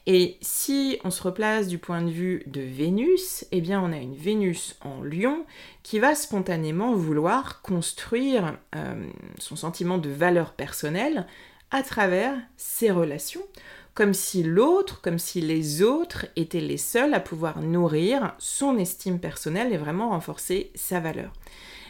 Et 0.06 0.38
si 0.39 1.00
on 1.03 1.12
se 1.12 1.22
replace 1.22 1.67
du 1.67 1.79
point 1.79 2.01
de 2.01 2.10
vue 2.10 2.44
de 2.46 2.62
Vénus, 2.62 3.46
eh 3.51 3.60
bien 3.60 3.82
on 3.82 3.91
a 3.91 3.98
une 3.98 4.15
Vénus 4.15 4.77
en 4.82 5.03
lion 5.03 5.46
qui 5.84 6.00
va 6.00 6.15
spontanément 6.15 6.94
vouloir 6.94 7.62
construire 7.62 8.58
euh, 8.75 9.06
son 9.39 9.58
sentiment 9.58 9.98
de 9.98 10.10
valeur 10.10 10.53
personnelle 10.53 11.27
à 11.72 11.84
travers 11.84 12.36
ses 12.56 12.92
relations, 12.92 13.44
comme 13.94 14.14
si 14.14 14.44
l'autre, 14.44 15.02
comme 15.02 15.20
si 15.20 15.42
les 15.42 15.82
autres 15.82 16.28
étaient 16.36 16.62
les 16.62 16.78
seuls 16.78 17.14
à 17.14 17.20
pouvoir 17.20 17.62
nourrir 17.62 18.36
son 18.38 18.78
estime 18.78 19.20
personnelle 19.20 19.74
et 19.74 19.78
vraiment 19.78 20.10
renforcer 20.10 20.72
sa 20.76 21.00
valeur. 21.00 21.34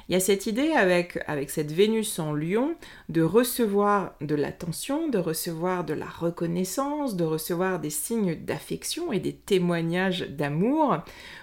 Il 0.10 0.14
y 0.14 0.16
a 0.16 0.22
cette 0.22 0.46
idée 0.46 0.72
avec, 0.72 1.20
cette 1.48 1.74
Vénus 1.74 2.18
en 2.20 2.32
lion 2.34 2.76
de 3.10 3.22
recevoir 3.22 4.14
de 4.22 4.36
l'attention, 4.36 5.10
de 5.10 5.18
recevoir 5.18 5.84
de 5.84 5.94
la 5.94 6.06
reconnaissance, 6.06 7.18
de 7.18 7.26
recevoir 7.26 7.82
des 7.82 7.90
signes 7.90 8.36
d'affection 8.36 9.12
et 9.12 9.20
des 9.20 9.34
témoignages 9.34 10.22
d'amour 10.30 11.00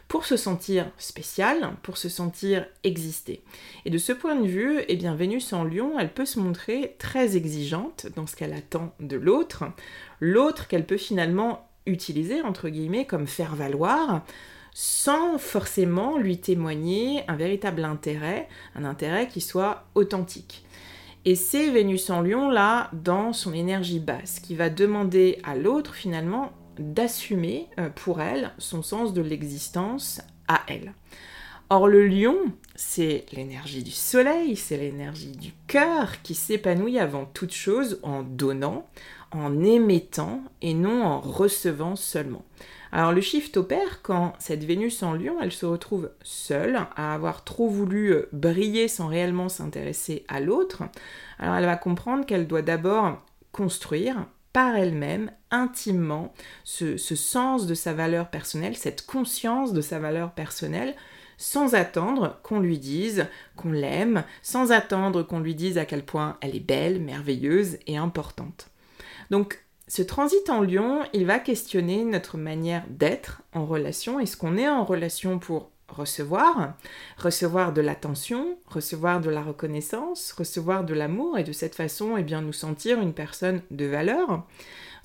pour 0.08 0.24
se 0.24 0.38
sentir 0.38 0.90
spécial, 0.96 1.72
pour 1.82 1.98
se 1.98 2.08
sentir 2.08 2.66
exister. 2.84 3.42
Et 3.84 3.90
de 3.90 3.98
ce 3.98 4.12
point 4.12 4.36
de 4.36 4.46
vue, 4.46 4.80
eh 4.88 4.96
bien 4.96 5.14
Vénus 5.14 5.52
en 5.52 5.64
lion, 5.64 5.98
elle 5.98 6.12
peut 6.12 6.24
se 6.24 6.40
montrer 6.40 6.96
très 6.98 7.36
exigeante 7.36 8.06
dans 8.16 8.26
ce 8.26 8.34
qu'elle 8.34 8.54
attend 8.54 8.94
de 8.98 9.16
l'autre, 9.16 9.64
l'autre 10.20 10.68
qu'elle 10.68 10.86
peut 10.86 10.96
finalement 10.96 11.68
utiliser 11.84 12.40
entre 12.40 12.70
guillemets 12.70 13.04
comme 13.04 13.26
faire 13.26 13.54
valoir 13.54 14.24
sans 14.74 15.38
forcément 15.38 16.18
lui 16.18 16.38
témoigner 16.38 17.22
un 17.28 17.36
véritable 17.36 17.84
intérêt, 17.84 18.48
un 18.74 18.84
intérêt 18.84 19.28
qui 19.28 19.40
soit 19.40 19.86
authentique. 19.94 20.64
Et 21.24 21.36
c'est 21.36 21.70
Vénus 21.70 22.10
en 22.10 22.20
lion 22.20 22.50
là 22.50 22.90
dans 22.92 23.32
son 23.32 23.54
énergie 23.54 24.00
basse 24.00 24.40
qui 24.40 24.54
va 24.54 24.68
demander 24.68 25.38
à 25.44 25.56
l'autre 25.56 25.94
finalement 25.94 26.52
d'assumer 26.78 27.68
euh, 27.78 27.88
pour 27.88 28.20
elle 28.20 28.50
son 28.58 28.82
sens 28.82 29.14
de 29.14 29.22
l'existence 29.22 30.20
à 30.48 30.60
elle. 30.66 30.92
Or 31.70 31.88
le 31.88 32.06
lion, 32.06 32.36
c'est 32.74 33.24
l'énergie 33.32 33.82
du 33.82 33.90
soleil, 33.90 34.56
c'est 34.56 34.76
l'énergie 34.76 35.32
du 35.32 35.52
cœur 35.66 36.20
qui 36.22 36.34
s'épanouit 36.34 36.98
avant 36.98 37.24
toute 37.24 37.54
chose 37.54 38.00
en 38.02 38.22
donnant, 38.22 38.86
en 39.30 39.62
émettant 39.62 40.42
et 40.60 40.74
non 40.74 41.04
en 41.04 41.20
recevant 41.20 41.96
seulement. 41.96 42.44
Alors 42.94 43.10
le 43.10 43.20
shift 43.20 43.56
opère 43.56 44.02
quand 44.02 44.34
cette 44.38 44.62
Vénus 44.62 45.02
en 45.02 45.14
lion, 45.14 45.38
elle 45.42 45.50
se 45.50 45.66
retrouve 45.66 46.12
seule, 46.22 46.78
à 46.94 47.12
avoir 47.12 47.42
trop 47.42 47.68
voulu 47.68 48.12
euh, 48.12 48.28
briller 48.30 48.86
sans 48.86 49.08
réellement 49.08 49.48
s'intéresser 49.48 50.24
à 50.28 50.38
l'autre. 50.38 50.84
Alors 51.40 51.56
elle 51.56 51.64
va 51.64 51.76
comprendre 51.76 52.24
qu'elle 52.24 52.46
doit 52.46 52.62
d'abord 52.62 53.20
construire 53.50 54.26
par 54.52 54.76
elle-même, 54.76 55.32
intimement, 55.50 56.32
ce, 56.62 56.96
sens 56.96 57.66
de 57.66 57.74
sa 57.74 57.94
valeur 57.94 58.30
personnelle, 58.30 58.76
cette 58.76 59.04
conscience 59.04 59.72
de 59.72 59.80
sa 59.80 59.98
valeur 59.98 60.30
personnelle, 60.30 60.94
sans 61.36 61.74
attendre 61.74 62.38
qu'on 62.44 62.60
lui 62.60 62.78
dise 62.78 63.26
qu'on 63.56 63.72
l'aime, 63.72 64.22
sans 64.40 64.70
attendre 64.70 65.24
qu'on 65.24 65.40
lui 65.40 65.56
dise 65.56 65.78
à 65.78 65.84
quel 65.84 66.04
point 66.04 66.36
elle 66.40 66.54
est 66.54 66.60
belle, 66.60 67.00
merveilleuse 67.00 67.78
et 67.88 67.96
importante. 67.96 68.70
Donc 69.30 69.63
ce 69.94 70.02
transit 70.02 70.50
en 70.50 70.60
lion, 70.60 71.02
il 71.12 71.24
va 71.24 71.38
questionner 71.38 72.02
notre 72.02 72.36
manière 72.36 72.82
d'être 72.88 73.42
en 73.52 73.64
relation. 73.64 74.18
Est-ce 74.18 74.36
qu'on 74.36 74.56
est 74.56 74.68
en 74.68 74.84
relation 74.84 75.38
pour 75.38 75.70
recevoir, 75.86 76.74
recevoir 77.16 77.72
de 77.72 77.80
l'attention, 77.80 78.58
recevoir 78.66 79.20
de 79.20 79.30
la 79.30 79.40
reconnaissance, 79.40 80.32
recevoir 80.32 80.82
de 80.82 80.94
l'amour 80.94 81.38
et 81.38 81.44
de 81.44 81.52
cette 81.52 81.76
façon, 81.76 82.16
eh 82.16 82.24
bien, 82.24 82.42
nous 82.42 82.52
sentir 82.52 83.00
une 83.00 83.12
personne 83.12 83.62
de 83.70 83.84
valeur? 83.84 84.44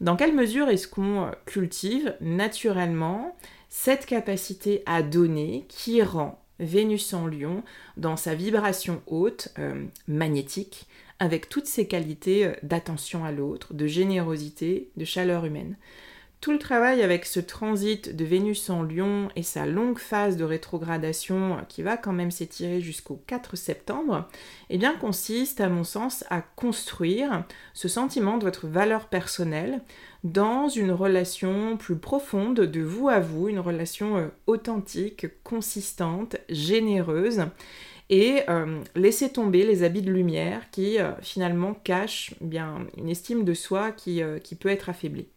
Dans 0.01 0.15
quelle 0.15 0.33
mesure 0.33 0.69
est-ce 0.69 0.87
qu'on 0.87 1.29
cultive 1.45 2.15
naturellement 2.19 3.37
cette 3.69 4.07
capacité 4.07 4.81
à 4.87 5.03
donner 5.03 5.67
qui 5.69 6.01
rend 6.01 6.43
Vénus 6.59 7.13
en 7.13 7.27
lion 7.27 7.63
dans 7.95 8.17
sa 8.17 8.33
vibration 8.33 9.03
haute, 9.05 9.49
euh, 9.59 9.85
magnétique, 10.07 10.87
avec 11.19 11.49
toutes 11.49 11.67
ses 11.67 11.87
qualités 11.87 12.45
euh, 12.45 12.53
d'attention 12.63 13.25
à 13.25 13.31
l'autre, 13.31 13.73
de 13.73 13.87
générosité, 13.87 14.89
de 14.97 15.05
chaleur 15.05 15.45
humaine. 15.45 15.77
Tout 16.41 16.53
le 16.53 16.57
travail 16.57 17.01
avec 17.01 17.25
ce 17.25 17.41
transit 17.41 18.15
de 18.15 18.23
Vénus 18.23 18.69
en 18.69 18.81
Lion 18.81 19.27
et 19.35 19.43
sa 19.43 19.65
longue 19.65 19.99
phase 19.99 20.37
de 20.37 20.45
rétrogradation 20.45 21.57
qui 21.67 21.83
va 21.83 21.97
quand 21.97 22.13
même 22.13 22.31
s'étirer 22.31 22.79
jusqu'au 22.79 23.21
4 23.27 23.57
septembre, 23.57 24.29
eh 24.69 24.77
bien 24.77 24.95
consiste 24.95 25.59
à 25.59 25.67
mon 25.67 25.83
sens 25.83 26.23
à 26.29 26.41
construire 26.41 27.43
ce 27.73 27.89
sentiment 27.89 28.37
de 28.37 28.45
votre 28.45 28.67
valeur 28.67 29.07
personnelle 29.07 29.81
dans 30.23 30.69
une 30.69 30.91
relation 30.91 31.75
plus 31.75 31.97
profonde 31.97 32.61
de 32.61 32.81
vous 32.81 33.09
à 33.09 33.19
vous, 33.19 33.49
une 33.49 33.59
relation 33.59 34.15
euh, 34.15 34.27
authentique, 34.47 35.27
consistante, 35.43 36.37
généreuse 36.47 37.47
et 38.09 38.41
euh, 38.49 38.81
laisser 38.95 39.29
tomber 39.31 39.65
les 39.65 39.83
habits 39.83 40.01
de 40.01 40.11
lumière 40.11 40.69
qui 40.71 40.99
euh, 40.99 41.11
finalement 41.21 41.73
cachent 41.73 42.33
bien 42.41 42.87
une 42.97 43.09
estime 43.09 43.43
de 43.43 43.53
soi 43.53 43.91
qui 43.91 44.21
peut 44.59 44.69
être 44.69 44.89
affaiblie. 44.89 45.27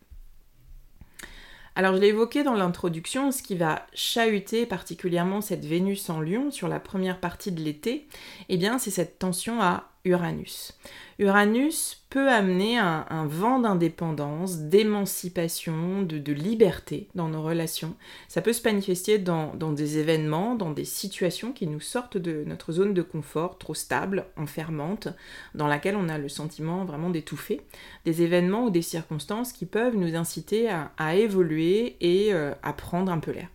Alors 1.75 1.95
je 1.97 2.01
l'ai 2.01 2.09
évoqué 2.09 2.43
dans 2.43 2.55
l'introduction, 2.55 3.33
ce 3.33 3.43
qui 3.43 3.55
va 3.55 3.87
chahuter 3.95 4.67
particulièrement 4.67 5.41
cette 5.41 5.65
Vénus 5.65 6.11
en 6.11 6.21
lion 6.21 6.51
sur 6.51 6.69
la 6.69 6.81
première 6.81 7.19
partie 7.19 7.51
de 7.51 7.63
l'été, 7.63 8.09
eh 8.51 8.59
bien 8.59 8.79
c'est 8.79 8.91
cette 8.91 9.19
tension 9.19 9.61
à 9.63 9.92
Uranus. 10.05 10.73
Uranus 11.21 12.03
peut 12.11 12.29
amener 12.29 12.77
un, 12.77 13.27
vent 13.27 13.61
d'indépendance, 13.61 14.59
d'émancipation, 14.59 16.03
de, 16.03 16.33
liberté 16.33 17.09
dans 17.15 17.29
nos 17.29 17.43
relations. 17.43 17.95
Ça 18.27 18.43
peut 18.43 18.53
se 18.53 18.67
manifester 18.69 19.19
dans, 19.19 19.55
des 19.55 19.99
événements, 19.99 20.57
dans 20.57 20.73
des 20.73 20.85
situations 20.85 21.53
qui 21.53 21.69
nous 21.69 21.81
sortent 21.81 22.19
de 22.19 22.43
notre 22.45 22.73
zone 22.73 22.95
de 22.95 23.03
confort 23.03 23.59
trop 23.59 23.75
stable, 23.75 24.27
enfermante, 24.37 25.09
dans 25.55 25.69
laquelle 25.69 25.97
on 25.97 26.09
a 26.09 26.19
le 26.19 26.29
sentiment 26.29 26.85
vraiment 26.85 27.11
d'étouffer. 27.11 27.61
Des 28.05 28.23
événements 28.23 28.65
ou 28.65 28.71
des 28.71 28.83
circonstances 28.83 29.53
qui 29.53 29.67
peuvent 29.67 29.97
nous 29.97 30.17
inciter 30.17 30.69
à, 30.69 31.15
évoluer 31.15 31.97
et 32.01 32.35
euh, 32.35 32.53
à 32.65 32.73
prendre 32.73 33.13
un 33.13 33.21
peu 33.21 33.31
l'air. 33.31 33.49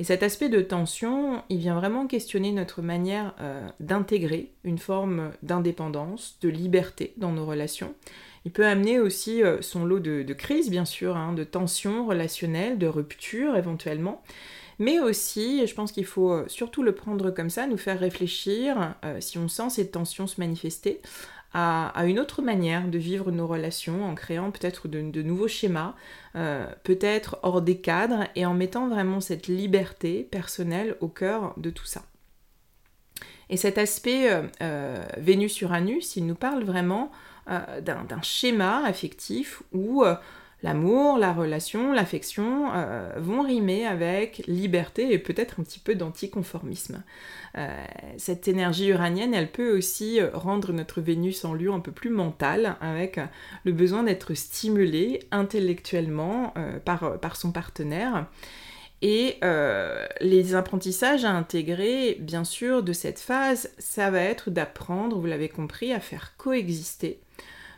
Et 0.00 0.04
cet 0.04 0.22
aspect 0.22 0.48
de 0.48 0.62
tension, 0.62 1.42
il 1.50 1.58
vient 1.58 1.74
vraiment 1.74 2.06
questionner 2.06 2.52
notre 2.52 2.80
manière 2.80 3.34
euh, 3.38 3.68
d'intégrer 3.80 4.50
une 4.64 4.78
forme 4.78 5.30
d'indépendance, 5.42 6.38
de 6.40 6.48
liberté 6.48 7.12
dans 7.18 7.32
nos 7.32 7.44
relations. 7.44 7.94
Il 8.46 8.50
peut 8.50 8.64
amener 8.64 8.98
aussi 8.98 9.42
euh, 9.42 9.60
son 9.60 9.84
lot 9.84 10.00
de, 10.00 10.32
crises, 10.32 10.70
bien 10.70 10.86
sûr, 10.86 11.18
hein, 11.18 11.34
de 11.34 11.44
tensions 11.44 12.06
relationnelles, 12.06 12.78
de 12.78 12.86
ruptures 12.86 13.58
éventuellement. 13.58 14.22
Mais 14.78 15.00
aussi, 15.00 15.66
je 15.66 15.74
pense 15.74 15.92
qu'il 15.92 16.06
faut 16.06 16.32
euh, 16.32 16.44
surtout 16.46 16.82
le 16.82 16.94
prendre 16.94 17.30
comme 17.30 17.50
ça, 17.50 17.66
nous 17.66 17.76
faire 17.76 18.00
réfléchir, 18.00 18.94
si 19.18 19.36
on 19.36 19.48
sent 19.48 19.68
ces 19.68 19.90
tensions 19.90 20.26
se 20.26 20.40
manifester, 20.40 21.02
à, 21.52 22.04
une 22.06 22.20
autre 22.20 22.42
manière 22.42 22.86
de 22.86 22.98
vivre 22.98 23.30
nos 23.32 23.46
relations 23.46 24.04
en 24.04 24.14
créant 24.14 24.50
peut-être 24.50 24.86
de, 24.86 25.22
nouveaux 25.22 25.48
schémas, 25.48 25.94
euh, 26.36 26.66
peut-être 26.84 27.38
hors 27.42 27.60
des 27.60 27.78
cadres 27.78 28.26
et 28.36 28.46
en 28.46 28.54
mettant 28.54 28.88
vraiment 28.88 29.20
cette 29.20 29.48
liberté 29.48 30.28
personnelle 30.30 30.96
au 31.00 31.08
cœur 31.08 31.54
de 31.56 31.70
tout 31.70 31.86
ça. 31.86 32.02
Et 33.48 33.56
cet 33.56 33.78
aspect 33.78 34.30
euh, 34.30 34.42
euh, 34.62 35.02
Vénus-Uranus, 35.16 36.16
il 36.16 36.26
nous 36.26 36.36
parle 36.36 36.62
vraiment 36.62 37.10
d'un 37.82 38.22
schéma 38.22 38.84
affectif 38.84 39.64
où 39.72 40.04
l'amour, 40.62 41.18
la 41.18 41.32
relation, 41.32 41.92
l'affection 41.92 42.70
euh, 42.74 43.12
vont 43.18 43.42
rimer 43.42 43.86
avec 43.86 44.42
liberté 44.46 45.12
et 45.12 45.18
peut-être 45.18 45.60
un 45.60 45.62
petit 45.62 45.78
peu 45.78 45.94
d'anticonformisme. 45.94 47.02
Euh, 47.56 47.84
cette 48.16 48.48
énergie 48.48 48.88
uranienne, 48.88 49.34
elle 49.34 49.50
peut 49.50 49.76
aussi 49.76 50.20
rendre 50.32 50.72
notre 50.72 51.00
Vénus 51.00 51.44
en 51.44 51.54
lieu 51.54 51.72
un 51.72 51.80
peu 51.80 51.92
plus 51.92 52.10
mental, 52.10 52.76
avec 52.80 53.18
le 53.64 53.72
besoin 53.72 54.02
d'être 54.02 54.34
stimulé 54.34 55.20
intellectuellement 55.30 56.52
euh, 56.56 56.78
par, 56.78 57.36
son 57.36 57.52
partenaire. 57.52 58.26
Et 59.02 59.40
les 60.20 60.54
apprentissages 60.54 61.24
à 61.24 61.30
intégrer, 61.30 62.18
bien 62.20 62.44
sûr, 62.44 62.82
de 62.82 62.92
cette 62.92 63.18
phase, 63.18 63.70
ça 63.78 64.10
va 64.10 64.20
être 64.20 64.50
d'apprendre, 64.50 65.18
vous 65.18 65.26
l'avez 65.26 65.48
compris, 65.48 65.94
à 65.94 66.00
faire 66.00 66.34
coexister 66.36 67.18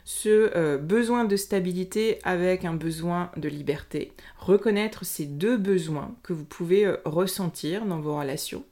ce 0.05 0.51
euh, 0.57 0.79
besoin 0.79 1.25
de 1.25 1.37
stabilité 1.37 2.19
avec 2.25 2.65
un 2.65 2.75
besoin 2.75 3.31
de 3.37 3.49
liberté. 3.49 4.13
Reconnaître 4.39 5.05
ces 5.05 5.27
deux 5.27 5.57
besoins 5.57 6.15
que 6.23 6.33
vous 6.33 6.45
pouvez 6.45 6.85
euh, 6.85 6.97
ressentir 7.05 7.85
dans 7.85 8.01
vos 8.01 8.19
relations. 8.19 8.65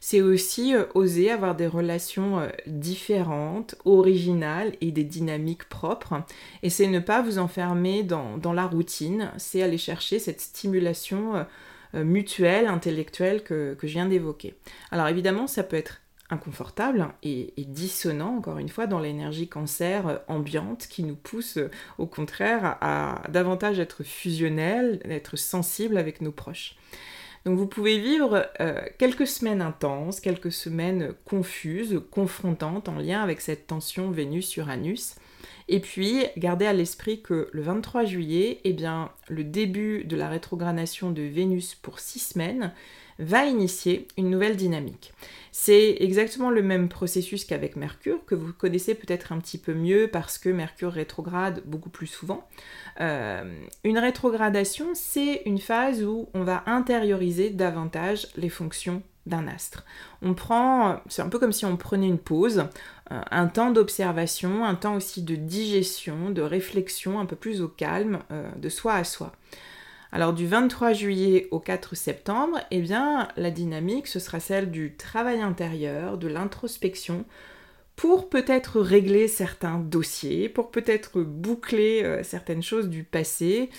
C'est 0.00 0.20
aussi 0.20 0.74
euh, 0.74 0.84
oser 0.94 1.30
avoir 1.30 1.56
des 1.56 1.66
relations 1.66 2.46
différentes, 2.66 3.74
originales 3.84 4.74
et 4.80 4.92
des 4.92 5.04
dynamiques 5.04 5.68
propres. 5.68 6.22
Et 6.62 6.70
c'est 6.70 6.86
ne 6.86 7.00
pas 7.00 7.22
vous 7.22 7.38
enfermer 7.38 8.02
dans, 8.02 8.52
la 8.52 8.66
routine, 8.66 9.30
c'est 9.38 9.62
aller 9.62 9.78
chercher 9.78 10.18
cette 10.18 10.40
stimulation 10.40 11.46
mutuelle, 11.94 12.66
intellectuelle 12.66 13.42
que, 13.42 13.74
que 13.74 13.86
je 13.86 13.94
viens 13.94 14.06
d'évoquer. 14.06 14.54
Alors 14.90 15.08
évidemment, 15.08 15.46
ça 15.46 15.62
peut 15.62 15.76
être 15.76 16.02
inconfortable 16.30 17.08
et, 17.22 17.52
dissonant, 17.58 18.36
encore 18.36 18.58
une 18.58 18.68
fois, 18.68 18.86
dans 18.86 18.98
l'énergie 18.98 19.48
cancer 19.48 20.06
euh, 20.06 20.16
ambiante 20.28 20.86
qui 20.88 21.02
nous 21.02 21.16
pousse 21.16 21.56
euh, 21.56 21.70
au 21.98 22.06
contraire 22.06 22.78
à, 22.80 23.22
davantage 23.28 23.78
être 23.78 24.02
fusionnel, 24.02 25.00
être 25.04 25.36
sensible 25.36 25.96
avec 25.96 26.20
nos 26.20 26.32
proches. 26.32 26.76
Donc 27.44 27.58
vous 27.58 27.68
pouvez 27.68 28.00
vivre 28.00 28.48
euh, 28.60 28.80
quelques 28.98 29.28
semaines 29.28 29.62
intenses, 29.62 30.18
quelques 30.18 30.50
semaines 30.50 31.14
confuses, 31.24 32.02
confrontantes 32.10 32.88
en 32.88 32.96
lien 32.96 33.22
avec 33.22 33.40
cette 33.40 33.68
tension 33.68 34.10
Vénus-Uranus. 34.10 35.14
Et 35.68 35.80
puis, 35.80 36.24
gardez 36.36 36.66
à 36.66 36.72
l'esprit 36.72 37.22
que 37.22 37.48
le 37.52 37.62
23 37.62 38.04
juillet, 38.04 38.60
eh 38.64 38.72
bien, 38.72 39.10
le 39.28 39.44
début 39.44 40.04
de 40.04 40.16
la 40.16 40.28
rétrogradation 40.28 41.10
de 41.10 41.22
Vénus 41.22 41.74
pour 41.76 42.00
six 42.00 42.20
semaines 42.20 42.72
va 43.18 43.44
initier 43.44 44.08
une 44.16 44.30
nouvelle 44.30 44.56
dynamique. 44.56 45.12
C'est 45.52 45.96
exactement 46.00 46.50
le 46.50 46.62
même 46.62 46.88
processus 46.88 47.46
qu'avec 47.46 47.76
Mercure, 47.76 48.24
que 48.26 48.34
vous 48.34 48.52
connaissez 48.52 48.94
peut-être 48.94 49.32
un 49.32 49.38
petit 49.38 49.56
peu 49.56 49.72
mieux 49.72 50.08
parce 50.08 50.36
que 50.36 50.50
Mercure 50.50 50.92
rétrograde 50.92 51.62
beaucoup 51.64 51.88
plus 51.88 52.06
souvent. 52.06 52.46
Euh, 53.00 53.64
une 53.82 53.98
rétrogradation, 53.98 54.88
c'est 54.94 55.42
une 55.46 55.58
phase 55.58 56.04
où 56.04 56.28
on 56.34 56.44
va 56.44 56.62
intérioriser 56.66 57.50
davantage 57.50 58.28
les 58.36 58.50
fonctions 58.50 59.02
d'un 59.26 59.48
astre. 59.48 59.84
On 60.22 60.34
prend, 60.34 61.00
c'est 61.08 61.22
un 61.22 61.28
peu 61.28 61.38
comme 61.38 61.52
si 61.52 61.64
on 61.64 61.76
prenait 61.76 62.06
une 62.06 62.18
pause, 62.18 62.64
euh, 63.10 63.20
un 63.30 63.46
temps 63.48 63.70
d'observation, 63.70 64.64
un 64.64 64.74
temps 64.74 64.94
aussi 64.94 65.22
de 65.22 65.36
digestion, 65.36 66.30
de 66.30 66.42
réflexion 66.42 67.18
un 67.18 67.26
peu 67.26 67.36
plus 67.36 67.60
au 67.60 67.68
calme, 67.68 68.20
euh, 68.30 68.48
de 68.56 68.68
soi 68.68 68.94
à 68.94 69.04
soi. 69.04 69.32
Alors 70.12 70.32
du 70.32 70.46
23 70.46 70.92
juillet 70.92 71.48
au 71.50 71.58
4 71.58 71.94
septembre, 71.96 72.60
eh 72.70 72.80
bien 72.80 73.28
la 73.36 73.50
dynamique 73.50 74.06
ce 74.06 74.18
sera 74.20 74.40
celle 74.40 74.70
du 74.70 74.96
travail 74.96 75.40
intérieur, 75.40 76.18
de 76.18 76.28
l'introspection 76.28 77.24
pour 77.96 78.28
peut-être 78.28 78.80
régler 78.80 79.26
certains 79.26 79.78
dossiers, 79.78 80.48
pour 80.48 80.70
peut-être 80.70 81.22
boucler 81.22 82.02
euh, 82.04 82.22
certaines 82.22 82.62
choses 82.62 82.88
du 82.88 83.04
passé 83.04 83.70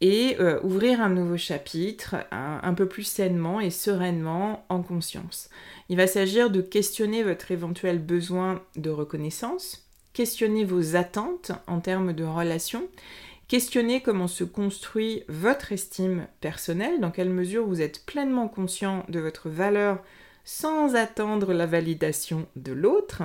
et 0.00 0.36
euh, 0.40 0.60
ouvrir 0.64 1.00
un 1.00 1.08
nouveau 1.08 1.36
chapitre 1.36 2.16
un, 2.32 2.74
peu 2.74 2.86
plus 2.86 3.04
sainement 3.04 3.60
et 3.60 3.70
sereinement 3.70 4.66
en 4.68 4.82
conscience. 4.82 5.48
Il 5.88 5.96
va 5.96 6.08
s'agir 6.08 6.50
de 6.50 6.60
questionner 6.60 7.22
votre 7.22 7.52
éventuel 7.52 8.00
besoin 8.00 8.60
de 8.74 8.90
reconnaissance, 8.90 9.88
questionner 10.12 10.64
vos 10.64 10.96
attentes 10.96 11.52
en 11.68 11.78
termes 11.78 12.14
de 12.14 12.24
relations 12.24 12.88
Questionnez 13.52 14.00
comment 14.00 14.28
se 14.28 14.44
construit 14.44 15.24
votre 15.28 15.72
estime 15.72 16.26
personnelle, 16.40 17.00
dans 17.00 17.10
quelle 17.10 17.28
mesure 17.28 17.66
vous 17.66 17.82
êtes 17.82 18.06
pleinement 18.06 18.48
conscient 18.48 19.04
de 19.10 19.20
votre 19.20 19.50
valeur 19.50 20.02
sans 20.42 20.94
attendre 20.94 21.52
la 21.52 21.66
validation 21.66 22.46
de 22.56 22.72
l'autre. 22.72 23.24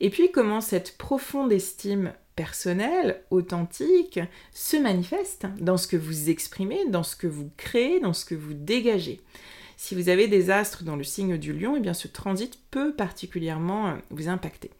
Et 0.00 0.10
puis 0.10 0.30
comment 0.30 0.60
cette 0.60 0.98
profonde 0.98 1.50
estime 1.50 2.12
personnelle, 2.36 3.22
authentique, 3.30 4.20
se 4.52 4.76
manifeste 4.76 5.46
dans 5.58 5.78
ce 5.78 5.88
que 5.88 5.96
vous 5.96 6.28
exprimez, 6.28 6.84
dans 6.90 7.02
ce 7.02 7.16
que 7.16 7.26
vous 7.26 7.50
créez, 7.56 8.00
dans 8.00 8.12
ce 8.12 8.26
que 8.26 8.34
vous 8.34 8.52
dégagez. 8.52 9.22
Si 9.78 9.94
vous 9.94 10.10
avez 10.10 10.28
des 10.28 10.50
astres 10.50 10.84
dans 10.84 10.96
le 10.96 11.04
signe 11.04 11.38
du 11.38 11.54
lion, 11.54 11.74
eh 11.74 11.80
bien 11.80 11.94
ce 11.94 12.06
transit 12.06 12.60
peut 12.70 12.92
particulièrement 12.92 13.96
vous 14.10 14.28
impacter. 14.28 14.70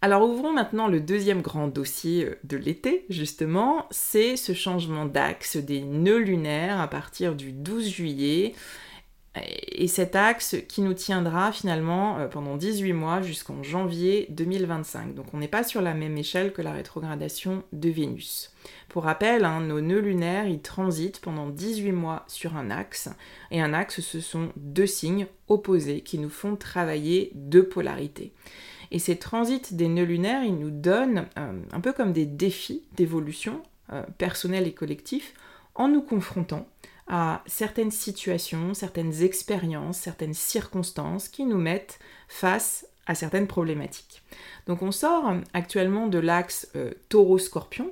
Alors 0.00 0.22
ouvrons 0.22 0.52
maintenant 0.52 0.86
le 0.86 1.00
deuxième 1.00 1.42
grand 1.42 1.66
dossier 1.66 2.24
euh, 2.24 2.38
de 2.44 2.56
l'été, 2.56 3.04
justement, 3.08 3.86
c'est 3.90 4.36
ce 4.36 4.52
changement 4.52 5.06
d'axe 5.06 5.56
des 5.56 5.80
nœuds 5.80 6.18
lunaires 6.18 6.80
à 6.80 6.86
partir 6.86 7.34
du 7.34 7.50
12 7.52 7.88
juillet. 7.88 8.54
Et 9.44 9.88
cet 9.88 10.16
axe 10.16 10.56
qui 10.68 10.82
nous 10.82 10.94
tiendra 10.94 11.52
finalement 11.52 12.18
euh, 12.18 12.28
pendant 12.28 12.56
18 12.56 12.92
mois 12.92 13.22
jusqu'en 13.22 13.62
janvier 13.64 14.26
2025. 14.30 15.14
Donc 15.14 15.34
on 15.34 15.38
n'est 15.38 15.48
pas 15.48 15.64
sur 15.64 15.82
la 15.82 15.94
même 15.94 16.16
échelle 16.16 16.52
que 16.52 16.62
la 16.62 16.72
rétrogradation 16.72 17.64
de 17.72 17.88
Vénus. 17.88 18.52
Pour 18.88 19.04
rappel, 19.04 19.44
hein, 19.44 19.60
nos 19.60 19.80
nœuds 19.80 20.00
lunaires, 20.00 20.46
ils 20.46 20.62
transitent 20.62 21.20
pendant 21.20 21.48
18 21.48 21.92
mois 21.92 22.24
sur 22.28 22.56
un 22.56 22.70
axe. 22.70 23.10
Et 23.50 23.60
un 23.60 23.74
axe, 23.74 24.00
ce 24.00 24.20
sont 24.20 24.50
deux 24.56 24.86
signes 24.86 25.26
opposés 25.48 26.02
qui 26.02 26.18
nous 26.18 26.30
font 26.30 26.54
travailler 26.54 27.32
deux 27.34 27.68
polarités. 27.68 28.32
Et 28.90 28.98
ces 28.98 29.16
transits 29.16 29.74
des 29.74 29.88
nœuds 29.88 30.04
lunaires, 30.04 30.44
ils 30.44 30.58
nous 30.58 30.70
donnent 30.70 31.26
euh, 31.38 31.60
un 31.72 31.80
peu 31.80 31.92
comme 31.92 32.12
des 32.12 32.26
défis 32.26 32.84
d'évolution 32.96 33.62
euh, 33.92 34.02
personnelle 34.18 34.66
et 34.66 34.72
collectif 34.72 35.34
en 35.74 35.88
nous 35.88 36.02
confrontant 36.02 36.66
à 37.06 37.42
certaines 37.46 37.90
situations, 37.90 38.74
certaines 38.74 39.22
expériences, 39.22 39.98
certaines 39.98 40.34
circonstances 40.34 41.28
qui 41.28 41.44
nous 41.44 41.58
mettent 41.58 41.98
face 42.28 42.86
à 43.06 43.14
certaines 43.14 43.46
problématiques. 43.46 44.22
Donc 44.66 44.82
on 44.82 44.92
sort 44.92 45.32
actuellement 45.54 46.06
de 46.06 46.18
l'axe 46.18 46.68
euh, 46.76 46.92
taureau-scorpion 47.08 47.90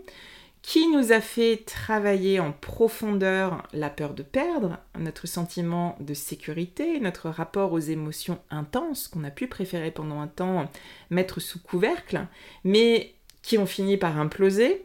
qui 0.66 0.88
nous 0.88 1.12
a 1.12 1.20
fait 1.20 1.62
travailler 1.64 2.40
en 2.40 2.50
profondeur 2.50 3.62
la 3.72 3.88
peur 3.88 4.14
de 4.14 4.24
perdre, 4.24 4.78
notre 4.98 5.28
sentiment 5.28 5.96
de 6.00 6.12
sécurité, 6.12 6.98
notre 6.98 7.30
rapport 7.30 7.72
aux 7.72 7.78
émotions 7.78 8.40
intenses 8.50 9.06
qu'on 9.06 9.22
a 9.22 9.30
pu 9.30 9.46
préférer 9.46 9.92
pendant 9.92 10.20
un 10.20 10.26
temps 10.26 10.68
mettre 11.08 11.38
sous 11.38 11.60
couvercle, 11.60 12.26
mais 12.64 13.14
qui 13.42 13.58
ont 13.58 13.66
fini 13.66 13.96
par 13.96 14.18
imploser. 14.18 14.82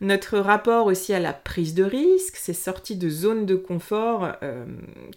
Notre 0.00 0.38
rapport 0.38 0.86
aussi 0.86 1.12
à 1.12 1.18
la 1.18 1.32
prise 1.32 1.74
de 1.74 1.82
risque, 1.82 2.36
ces 2.36 2.54
sorties 2.54 2.96
de 2.96 3.10
zones 3.10 3.46
de 3.46 3.56
confort 3.56 4.30
euh, 4.44 4.64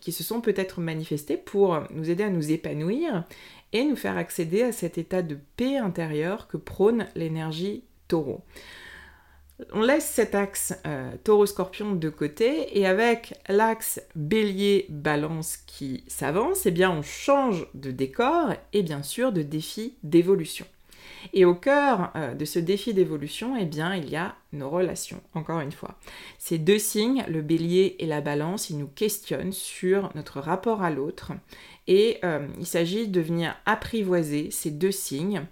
qui 0.01 0.11
se 0.11 0.23
sont 0.23 0.41
peut-être 0.41 0.81
manifestées 0.81 1.37
pour 1.37 1.83
nous 1.91 2.09
aider 2.09 2.23
à 2.23 2.31
nous 2.31 2.51
épanouir 2.51 3.25
et 3.73 3.83
nous 3.83 3.95
faire 3.95 4.17
accéder 4.17 4.63
à 4.63 4.71
cet 4.71 4.97
état 4.97 5.21
de 5.21 5.37
paix 5.55 5.77
intérieure 5.77 6.47
que 6.47 6.57
prône 6.57 7.05
l'énergie 7.15 7.83
taureau. 8.07 8.41
On 9.73 9.81
laisse 9.81 10.05
cet 10.05 10.35
axe 10.35 10.73
euh, 10.87 11.11
taureau-scorpion 11.23 11.93
de 11.93 12.09
côté 12.09 12.77
et 12.79 12.85
avec 12.85 13.33
l'axe 13.49 14.01
bélier-balance 14.15 15.57
qui 15.67 16.03
s'avance, 16.07 16.65
eh 16.65 16.71
bien 16.71 16.91
on 16.91 17.01
change 17.01 17.67
de 17.73 17.91
décor 17.91 18.53
et 18.71 18.83
bien 18.83 19.03
sûr 19.03 19.31
de 19.33 19.41
défi 19.41 19.95
d'évolution. 20.03 20.65
Et 21.33 21.45
au 21.45 21.53
cœur 21.53 22.11
euh, 22.15 22.33
de 22.33 22.45
ce 22.45 22.59
défi 22.59 22.93
d'évolution, 22.93 23.55
eh 23.57 23.65
bien, 23.65 23.95
il 23.95 24.09
y 24.09 24.15
a 24.15 24.35
nos 24.53 24.69
relations, 24.69 25.21
encore 25.33 25.59
une 25.59 25.71
fois. 25.71 25.95
Ces 26.37 26.57
deux 26.57 26.79
signes, 26.79 27.25
le 27.27 27.41
bélier 27.41 27.97
et 27.99 28.05
la 28.05 28.21
balance, 28.21 28.69
ils 28.69 28.77
nous 28.77 28.87
questionnent 28.87 29.51
sur 29.51 30.09
notre 30.15 30.39
rapport 30.39 30.81
à 30.81 30.91
l'autre. 30.91 31.33
Et 31.87 32.19
euh, 32.23 32.47
il 32.57 32.65
s'agit 32.65 33.07
de 33.07 33.21
venir 33.21 33.55
apprivoiser 33.65 34.49
ces 34.51 34.71
deux 34.71 34.91
signes 34.91 35.43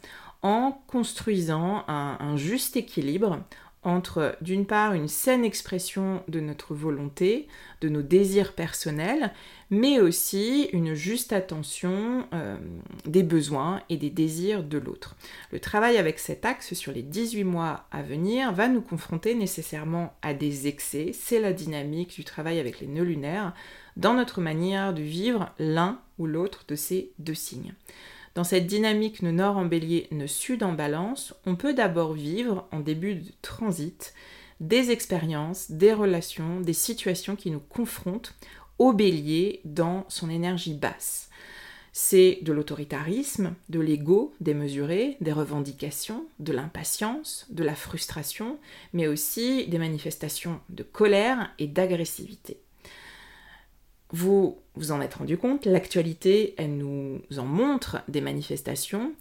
en 0.41 0.79
construisant 0.87 1.83
un 1.87 2.37
juste 2.37 2.77
équilibre 2.77 3.39
entre 3.87 4.35
d'une 4.41 4.65
part 4.65 4.93
une 4.93 5.07
saine 5.07 5.45
expression 5.45 6.21
de 6.27 6.41
notre 6.41 6.75
volonté, 6.75 7.47
de 7.79 7.87
nos 7.87 8.01
désirs 8.01 8.51
personnels, 8.51 9.31
mais 9.69 10.01
aussi 10.01 10.67
une 10.73 10.93
juste 10.93 11.31
attention 11.31 12.27
euh, 12.33 12.57
des 13.05 13.23
besoins 13.23 13.81
et 13.89 13.95
des 13.95 14.09
désirs 14.09 14.63
de 14.63 14.77
l'autre. 14.77 15.15
Le 15.53 15.61
travail 15.61 15.95
avec 15.95 16.19
cet 16.19 16.43
axe 16.43 16.73
sur 16.73 16.91
les 16.91 17.01
18 17.01 17.45
mois 17.45 17.85
à 17.91 18.01
venir 18.01 18.51
va 18.51 18.67
nous 18.67 18.81
confronter 18.81 19.35
nécessairement 19.35 20.13
à 20.21 20.33
des 20.33 20.67
excès, 20.67 21.11
c'est 21.13 21.39
la 21.39 21.53
dynamique 21.53 22.13
du 22.13 22.25
travail 22.25 22.59
avec 22.59 22.81
les 22.81 22.87
nœuds 22.87 23.05
lunaires, 23.05 23.53
dans 23.95 24.13
notre 24.13 24.41
manière 24.41 24.93
de 24.93 25.01
vivre 25.01 25.49
l'un 25.59 26.01
ou 26.19 26.25
l'autre 26.25 26.65
de 26.67 26.75
ces 26.75 27.13
deux 27.19 27.33
signes. 27.33 27.73
Dans 28.37 28.43
cette 28.43 28.67
dynamique 28.67 29.23
nord 29.23 29.57
en 29.57 29.65
bélier, 29.65 30.07
ne 30.11 30.27
sud 30.27 30.61
en 30.61 30.73
balance, 30.73 31.33
on 31.47 31.55
peut 31.55 31.73
d'abord 31.73 32.13
vivre 32.13 32.67
en 32.71 32.81
début 32.81 33.15
de 33.15 33.31
transit 33.41 34.13
des 34.59 34.91
expériences, 34.91 35.71
des 35.71 35.91
relations, 35.91 36.59
des 36.59 36.73
situations 36.73 37.35
qui 37.35 37.49
nous 37.49 37.59
confrontent 37.59 38.35
au 38.77 38.93
bélier 38.93 39.61
dans 39.65 40.05
son 40.07 40.29
énergie 40.29 40.75
basse. 40.75 41.31
C'est 41.93 42.37
de 42.43 42.53
l'autoritarisme, 42.53 43.55
de 43.69 43.79
l'ego 43.79 44.35
démesuré, 44.39 45.17
des 45.19 45.31
revendications, 45.31 46.23
de 46.37 46.53
l'impatience, 46.53 47.47
de 47.49 47.63
la 47.63 47.73
frustration, 47.73 48.59
mais 48.93 49.07
aussi 49.07 49.65
des 49.65 49.79
manifestations 49.79 50.59
de 50.69 50.83
colère 50.83 51.55
et 51.57 51.65
d'agressivité 51.65 52.59
vous 54.11 54.57
vous 54.75 54.91
en 54.91 55.01
êtes 55.01 55.15
rendu 55.15 55.37
compte, 55.37 55.65
l'actualité, 55.65 56.53
elle 56.57 56.77
nous 56.77 57.19
en 57.37 57.45
montre 57.45 57.97
des 58.07 58.21
manifestations, 58.21 59.13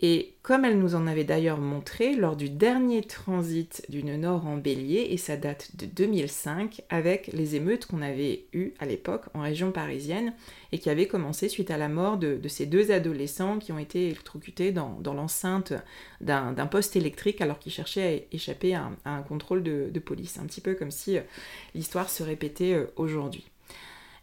et 0.00 0.34
comme 0.42 0.64
elle 0.64 0.78
nous 0.78 0.96
en 0.96 1.06
avait 1.06 1.22
d'ailleurs 1.22 1.58
montré 1.58 2.16
lors 2.16 2.34
du 2.34 2.50
dernier 2.50 3.00
transit 3.00 3.86
d'une 3.88 4.16
Nord 4.16 4.44
en 4.44 4.56
bélier, 4.56 5.06
et 5.10 5.16
ça 5.16 5.36
date 5.36 5.76
de 5.76 5.86
2005, 5.86 6.82
avec 6.90 7.28
les 7.28 7.54
émeutes 7.54 7.86
qu'on 7.86 8.02
avait 8.02 8.46
eues 8.52 8.72
à 8.80 8.86
l'époque 8.86 9.26
en 9.34 9.42
région 9.42 9.70
parisienne, 9.70 10.34
et 10.72 10.78
qui 10.78 10.90
avaient 10.90 11.06
commencé 11.06 11.48
suite 11.48 11.70
à 11.70 11.78
la 11.78 11.88
mort 11.88 12.18
de, 12.18 12.40
ces 12.48 12.66
deux 12.66 12.90
adolescents 12.90 13.60
qui 13.60 13.70
ont 13.70 13.78
été 13.78 14.06
électrocutés 14.06 14.72
dans, 14.72 15.00
l'enceinte 15.04 15.72
d'un 16.20 16.66
poste 16.66 16.96
électrique 16.96 17.40
alors 17.40 17.60
qu'ils 17.60 17.72
cherchaient 17.72 18.26
à 18.32 18.34
échapper 18.34 18.74
à 18.74 18.90
un, 19.04 19.22
contrôle 19.22 19.62
de, 19.62 19.90
de, 19.92 20.00
police. 20.00 20.38
Un 20.38 20.46
petit 20.46 20.60
peu 20.60 20.74
comme 20.74 20.90
si 20.90 21.18
euh, 21.18 21.22
l'histoire 21.74 22.10
se 22.10 22.24
répétait 22.24 22.72
euh, 22.72 22.92
aujourd'hui. 22.96 23.44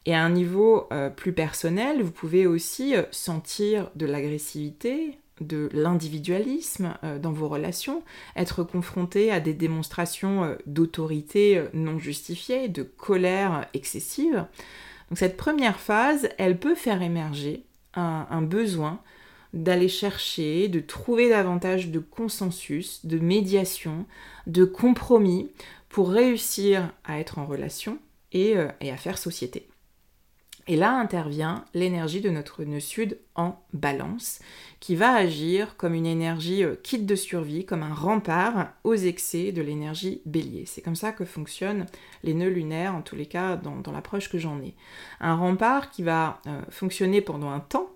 Et 0.06 0.16
à 0.16 0.24
un 0.24 0.30
niveau 0.30 0.88
euh, 0.92 1.10
plus 1.10 1.34
personnel, 1.34 2.02
vous 2.02 2.12
pouvez 2.12 2.48
aussi 2.48 2.96
euh, 2.96 3.04
sentir 3.12 3.92
de 3.96 4.08
l'agressivité, 4.08 5.20
de 5.42 5.70
l'individualisme 5.74 6.96
euh, 7.04 7.20
dans 7.20 7.32
vos 7.32 7.48
relations, 7.48 8.02
être 8.36 8.64
confronté 8.64 9.32
à 9.32 9.40
des 9.40 9.54
démonstrations 9.54 10.56
d'autorité 10.66 11.64
non 11.74 12.00
justifiées, 12.00 12.68
de 12.68 12.84
colère 12.84 13.68
excessive. 13.74 14.46
Donc 15.10 15.20
cette 15.20 15.38
première 15.38 15.80
phase, 15.80 16.30
elle 16.38 16.58
peut 16.58 16.76
faire 16.76 17.02
émerger 17.02 17.64
un 17.94 18.42
besoin 18.42 19.02
d'aller 19.54 19.90
chercher, 19.90 20.70
de 20.70 20.80
trouver 20.80 21.28
davantage 21.28 21.90
de 21.90 22.00
consensus, 22.00 23.06
de 23.06 23.20
médiation, 23.20 24.06
de 24.48 24.64
compromis 24.64 25.52
pour 25.90 26.10
réussir 26.10 26.94
à 27.04 27.20
être 27.20 27.38
en 27.38 27.46
relation 27.46 28.00
et, 28.32 28.56
et 28.80 28.92
à 28.92 28.96
faire 28.96 29.18
société. 29.18 29.68
Et 30.72 30.78
là 30.78 30.98
intervient 30.98 31.66
l'énergie 31.74 32.22
de 32.22 32.30
notre 32.30 32.64
nœud 32.64 32.80
sud 32.80 33.18
en 33.36 33.60
balance, 33.74 34.40
qui 34.80 34.96
va 34.96 35.14
agir 35.14 35.76
comme 35.76 35.94
une 35.94 36.06
énergie 36.06 36.64
euh, 36.64 36.76
kit 36.82 37.00
de 37.00 37.16
survie, 37.16 37.66
comme 37.66 37.84
un 37.84 37.94
rempart 37.94 38.70
aux 38.86 38.96
excès 38.96 39.52
de 39.52 39.62
l'énergie 39.62 40.22
bélier. 40.26 40.64
C'est 40.66 40.82
comme 40.82 40.96
ça 40.96 41.12
que 41.12 41.26
fonctionnent 41.26 41.88
les 42.24 42.34
nœuds 42.34 42.48
lunaires, 42.48 42.96
en 42.96 43.02
tous 43.02 43.18
les 43.18 43.26
cas 43.26 43.58
dans, 43.58 43.92
l'approche 43.92 44.30
que 44.30 44.38
j'en 44.38 44.62
ai. 44.62 44.74
Un 45.20 45.36
rempart 45.36 45.92
qui 45.92 46.04
va 46.04 46.40
euh, 46.48 46.62
fonctionner 46.70 47.20
pendant 47.20 47.50
un 47.50 47.60
temps, 47.60 47.91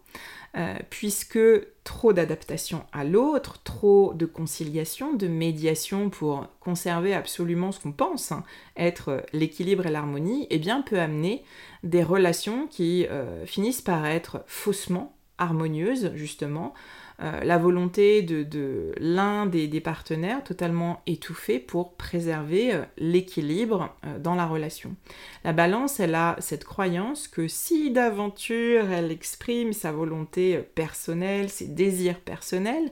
euh, 0.58 0.76
puisque 0.90 1.40
trop 1.84 2.14
d'adaptation 2.14 2.86
à 2.94 3.04
l'autre, 3.04 3.62
trop 3.64 4.14
de 4.14 4.26
conciliation, 4.26 5.14
de 5.14 5.28
médiation 5.28 6.10
pour 6.10 6.48
conserver 6.62 7.14
absolument 7.14 7.74
ce 7.74 7.80
qu'on 7.82 7.92
pense 7.92 8.32
hein, 8.32 8.44
être 8.78 9.26
l'équilibre 9.34 9.86
et 9.86 9.92
l'harmonie, 9.92 10.48
eh 10.50 10.58
bien 10.58 10.82
peut 10.82 11.00
amener 11.00 11.44
des 11.84 12.04
relations 12.04 12.68
qui 12.68 13.06
euh, 13.08 13.46
finissent 13.46 13.82
par 13.82 14.06
être 14.06 14.44
faussement 14.48 15.18
harmonieuses, 15.38 16.12
justement, 16.16 16.74
euh, 17.22 17.44
la 17.44 17.58
volonté 17.58 18.22
de, 18.22 18.94
l'un 18.98 19.46
des, 19.46 19.80
partenaires 19.80 20.44
totalement 20.44 21.02
étouffé 21.08 21.60
pour 21.60 21.94
préserver 21.94 22.74
euh, 22.74 22.84
l'équilibre 22.98 23.96
dans 24.20 24.36
la 24.36 24.46
relation. 24.46 24.96
La 25.44 25.54
balance, 25.54 26.00
elle 26.00 26.16
a 26.16 26.36
cette 26.40 26.66
croyance 26.66 27.28
que 27.28 27.48
si 27.48 27.92
d'aventure 27.92 28.92
elle 28.92 29.12
exprime 29.12 29.74
sa 29.74 29.92
volonté 29.92 30.60
personnelle, 30.76 31.50
ses 31.50 31.68
désirs 31.68 32.20
personnels, 32.20 32.92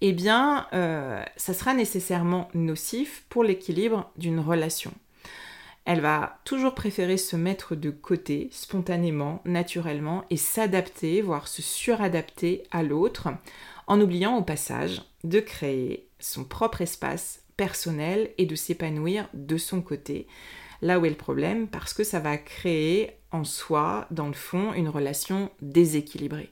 eh 0.00 0.12
bien, 0.12 0.66
ça 1.36 1.54
sera 1.54 1.72
nécessairement 1.72 2.48
nocif 2.52 3.24
pour 3.30 3.42
l'équilibre 3.42 4.10
d'une 4.18 4.40
relation 4.40 4.92
elle 5.84 6.00
va 6.00 6.38
toujours 6.44 6.74
préférer 6.74 7.16
se 7.16 7.36
mettre 7.36 7.74
de 7.74 7.90
côté 7.90 8.48
spontanément, 8.50 9.42
naturellement 9.44 10.24
et 10.30 10.36
s'adapter, 10.36 11.20
voire 11.20 11.46
se 11.46 11.60
suradapter 11.60 12.62
à 12.70 12.82
l'autre, 12.82 13.28
en 13.86 14.00
oubliant 14.00 14.36
au 14.36 14.42
passage 14.42 15.02
de 15.24 15.40
créer 15.40 16.08
son 16.18 16.44
propre 16.44 16.80
espace 16.80 17.42
personnel 17.56 18.30
et 18.38 18.46
de 18.46 18.54
s'épanouir 18.54 19.28
de 19.34 19.58
son 19.58 19.82
côté. 19.82 20.26
Là 20.80 20.98
où 20.98 21.04
est 21.04 21.10
le 21.10 21.16
problème, 21.16 21.68
parce 21.68 21.92
que 21.92 22.04
ça 22.04 22.18
va 22.18 22.38
créer 22.38 23.12
en 23.30 23.44
soi, 23.44 24.06
dans 24.10 24.26
le 24.26 24.32
fond, 24.32 24.72
une 24.72 24.88
relation 24.88 25.50
déséquilibrée. 25.60 26.50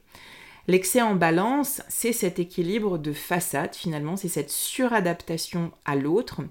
L'excès 0.69 1.03
en 1.03 1.17
balance, 1.17 1.83
c'est 1.89 2.13
cet 2.13 2.39
équilibre 2.39 2.99
de 2.99 3.13
façade 3.13 3.75
finalement, 3.75 4.17
c'est 4.17 4.29
cette 4.29 4.51
suradaptation 4.51 5.73
à 5.85 5.97
l'autre 5.97 6.43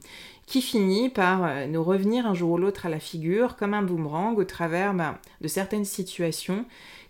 qui 0.45 0.61
finit 0.61 1.09
par 1.09 1.45
euh, 1.45 1.65
nous 1.65 1.81
revenir 1.81 2.25
un 2.25 2.33
jour 2.33 2.51
ou 2.51 2.57
l'autre 2.57 2.85
à 2.85 2.89
la 2.89 2.99
figure 2.99 3.55
comme 3.55 3.73
un 3.73 3.83
boomerang 3.83 4.37
au 4.37 4.43
travers 4.43 4.93
ben, 4.93 5.17
de 5.39 5.47
certaines 5.47 5.85
situations 5.85 6.65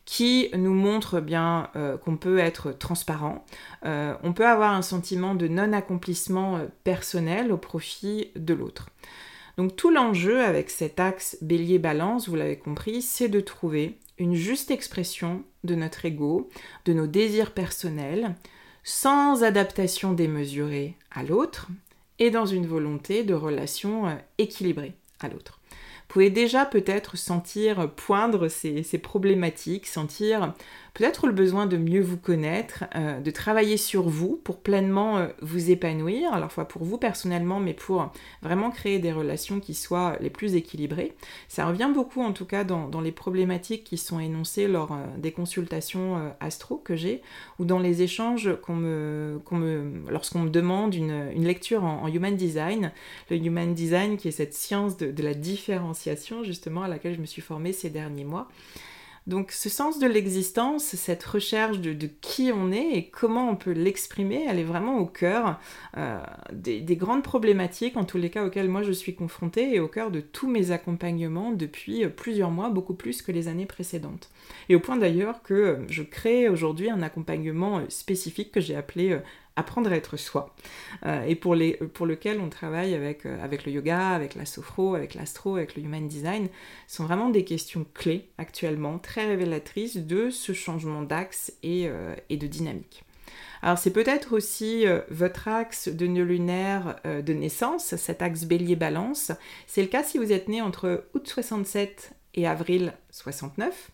qui 0.05 0.49
nous 0.55 0.73
montrent 0.73 1.21
bien 1.21 1.69
euh, 1.75 1.97
qu'on 1.97 2.17
peut 2.17 2.37
être 2.37 2.71
transparent. 2.71 3.45
Euh, 3.85 4.13
on 4.21 4.33
peut 4.33 4.47
avoir 4.47 4.73
un 4.73 4.83
sentiment 4.83 5.33
de 5.33 5.47
non-accomplissement 5.47 6.59
personnel 6.83 7.51
au 7.51 7.57
profit 7.57 8.29
de 8.35 8.53
l'autre. 8.53 8.89
Donc 9.57 9.75
tout 9.75 9.89
l'enjeu 9.89 10.43
avec 10.43 10.69
cet 10.69 10.99
axe 10.99 11.37
bélier-balance, 11.41 12.29
vous 12.29 12.35
l'avez 12.35 12.57
compris, 12.57 13.01
c'est 13.01 13.29
de 13.29 13.41
trouver 13.41 13.97
une 14.19 14.35
juste 14.35 14.69
expression 14.69 15.43
de 15.63 15.75
notre 15.75 16.05
ego, 16.05 16.49
de 16.85 16.93
nos 16.93 17.07
désirs 17.07 17.53
personnels, 17.53 18.35
sans 18.83 19.43
adaptation 19.43 20.13
démesurée 20.13 20.95
à 21.11 21.23
l'autre, 21.23 21.67
et 22.19 22.29
dans 22.29 22.45
une 22.45 22.67
volonté 22.67 23.23
de 23.23 23.33
relation 23.33 24.07
euh, 24.07 24.15
équilibrée 24.37 24.93
à 25.19 25.27
l'autre. 25.27 25.60
Pouvez 26.11 26.29
déjà 26.29 26.65
peut-être 26.65 27.17
sentir 27.17 27.89
poindre 27.91 28.49
ces, 28.49 28.83
ces 28.83 28.97
problématiques, 28.97 29.87
sentir 29.87 30.53
peut-être 30.93 31.27
le 31.27 31.33
besoin 31.33 31.67
de 31.67 31.77
mieux 31.77 32.01
vous 32.01 32.17
connaître, 32.17 32.83
euh, 32.95 33.19
de 33.19 33.31
travailler 33.31 33.77
sur 33.77 34.09
vous 34.09 34.39
pour 34.43 34.59
pleinement 34.59 35.17
euh, 35.17 35.27
vous 35.41 35.71
épanouir, 35.71 36.33
à 36.33 36.39
la 36.39 36.49
fois 36.49 36.67
pour 36.67 36.83
vous 36.83 36.97
personnellement, 36.97 37.59
mais 37.59 37.73
pour 37.73 38.11
vraiment 38.41 38.71
créer 38.71 38.99
des 38.99 39.11
relations 39.11 39.59
qui 39.59 39.73
soient 39.73 40.17
les 40.19 40.29
plus 40.29 40.55
équilibrées. 40.55 41.13
Ça 41.47 41.65
revient 41.65 41.89
beaucoup 41.93 42.21
en 42.21 42.33
tout 42.33 42.45
cas 42.45 42.63
dans, 42.63 43.01
les 43.01 43.11
problématiques 43.11 43.83
qui 43.83 43.97
sont 43.97 44.19
énoncées 44.19 44.67
lors 44.67 44.91
euh, 44.91 45.05
des 45.17 45.31
consultations 45.31 46.31
astro 46.39 46.77
que 46.77 46.95
j'ai, 46.95 47.21
ou 47.57 47.65
dans 47.65 47.79
les 47.79 48.01
échanges 48.01 48.55
qu'on 48.61 48.75
me, 48.75 49.39
lorsqu'on 50.09 50.39
me 50.39 50.49
demande 50.49 50.93
une, 50.93 51.43
lecture 51.43 51.83
en, 51.83 52.07
Human 52.07 52.35
Design. 52.35 52.91
Le 53.29 53.37
Human 53.37 53.73
Design 53.73 54.17
qui 54.17 54.27
est 54.27 54.31
cette 54.31 54.53
science 54.53 54.97
de, 54.97 55.11
de 55.11 55.23
la 55.23 55.33
justement 56.43 56.83
à 56.83 56.87
laquelle 56.87 57.15
je 57.15 57.21
me 57.21 57.25
suis 57.25 57.41
formée 57.41 57.73
ces 57.73 57.89
derniers 57.89 58.25
mois. 58.25 58.47
Donc 59.27 59.51
ce 59.51 59.69
sens 59.69 59.99
de 59.99 60.07
l'existence, 60.07 60.83
cette 60.83 61.23
recherche 61.23 61.79
de, 61.79 62.09
qui 62.21 62.51
on 62.51 62.71
est 62.71 62.93
et 62.93 63.09
comment 63.09 63.49
on 63.49 63.55
peut 63.55 63.71
l'exprimer, 63.71 64.45
elle 64.49 64.57
est 64.57 64.63
vraiment 64.63 64.97
au 64.97 65.05
cœur 65.05 65.59
euh, 65.97 66.19
des, 66.51 66.81
grandes 66.95 67.21
problématiques, 67.21 67.97
en 67.97 68.03
tous 68.03 68.17
les 68.17 68.31
cas 68.31 68.43
auxquelles 68.43 68.67
moi 68.67 68.81
je 68.81 68.91
suis 68.91 69.13
confrontée 69.13 69.75
et 69.75 69.79
au 69.79 69.87
cœur 69.87 70.09
de 70.09 70.21
tous 70.21 70.49
mes 70.49 70.71
accompagnements 70.71 71.51
depuis 71.51 72.07
plusieurs 72.07 72.49
mois, 72.49 72.69
beaucoup 72.69 72.95
plus 72.95 73.21
que 73.21 73.31
les 73.31 73.47
années 73.47 73.67
précédentes. 73.67 74.31
Et 74.69 74.75
au 74.75 74.79
point 74.79 74.97
d'ailleurs 74.97 75.43
que 75.43 75.79
je 75.87 76.01
crée 76.01 76.49
aujourd'hui 76.49 76.89
un 76.89 77.03
accompagnement 77.03 77.81
spécifique 77.89 78.51
que 78.51 78.59
j'ai 78.59 78.75
appelé 78.75 79.11
euh, 79.11 79.19
apprendre 79.61 79.91
à 79.91 79.95
être 79.95 80.17
soi, 80.17 80.53
euh, 81.05 81.23
et 81.23 81.35
pour, 81.35 81.55
les, 81.55 81.73
pour 81.73 82.05
lequel 82.05 82.41
on 82.41 82.49
travaille 82.49 82.93
avec, 82.93 83.25
euh, 83.25 83.41
avec 83.43 83.65
le 83.65 83.71
yoga, 83.71 84.09
avec 84.09 84.35
la 84.35 84.45
sophro, 84.45 84.95
avec 84.95 85.13
l'astro, 85.13 85.55
avec 85.55 85.75
le 85.75 85.83
human 85.83 86.07
design, 86.07 86.49
sont 86.87 87.05
vraiment 87.05 87.29
des 87.29 87.45
questions 87.45 87.85
clés 87.93 88.27
actuellement, 88.37 88.99
très 88.99 89.25
révélatrices 89.25 89.97
de 89.97 90.29
ce 90.29 90.51
changement 90.51 91.01
d'axe 91.01 91.53
et, 91.63 91.87
euh, 91.87 92.15
de 92.29 92.47
dynamique. 92.47 93.03
Alors 93.61 93.77
c'est 93.77 93.91
peut-être 93.91 94.33
aussi 94.33 94.85
votre 95.09 95.47
axe 95.47 95.87
de 95.87 96.07
nœud 96.07 96.23
lunaire 96.23 96.95
de 97.05 97.31
naissance, 97.31 97.95
cet 97.95 98.23
axe 98.23 98.45
bélier-balance. 98.45 99.31
C'est 99.67 99.83
le 99.83 99.87
cas 99.87 100.03
si 100.03 100.17
vous 100.17 100.31
êtes 100.31 100.47
né 100.47 100.63
entre 100.63 101.05
août 101.13 101.27
67 101.27 102.13
et 102.33 102.47
avril 102.47 102.93
69 103.11 103.91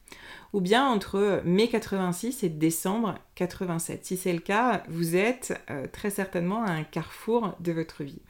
ou 0.54 0.62
bien 0.62 0.88
entre 0.88 1.42
mai 1.46 1.68
86 1.68 2.44
et 2.44 2.50
décembre 2.50 3.16
87. 3.36 4.06
Si 4.06 4.18
c'est 4.18 4.34
le 4.34 4.40
cas, 4.40 4.84
vous 4.88 5.16
êtes 5.16 5.60
euh, 5.70 5.88
très 5.92 6.10
certainement 6.10 6.64
à 6.64 6.72
un 6.72 6.84
carrefour 6.84 7.56
de 7.60 7.72
votre 7.72 8.04
vie. 8.04 8.22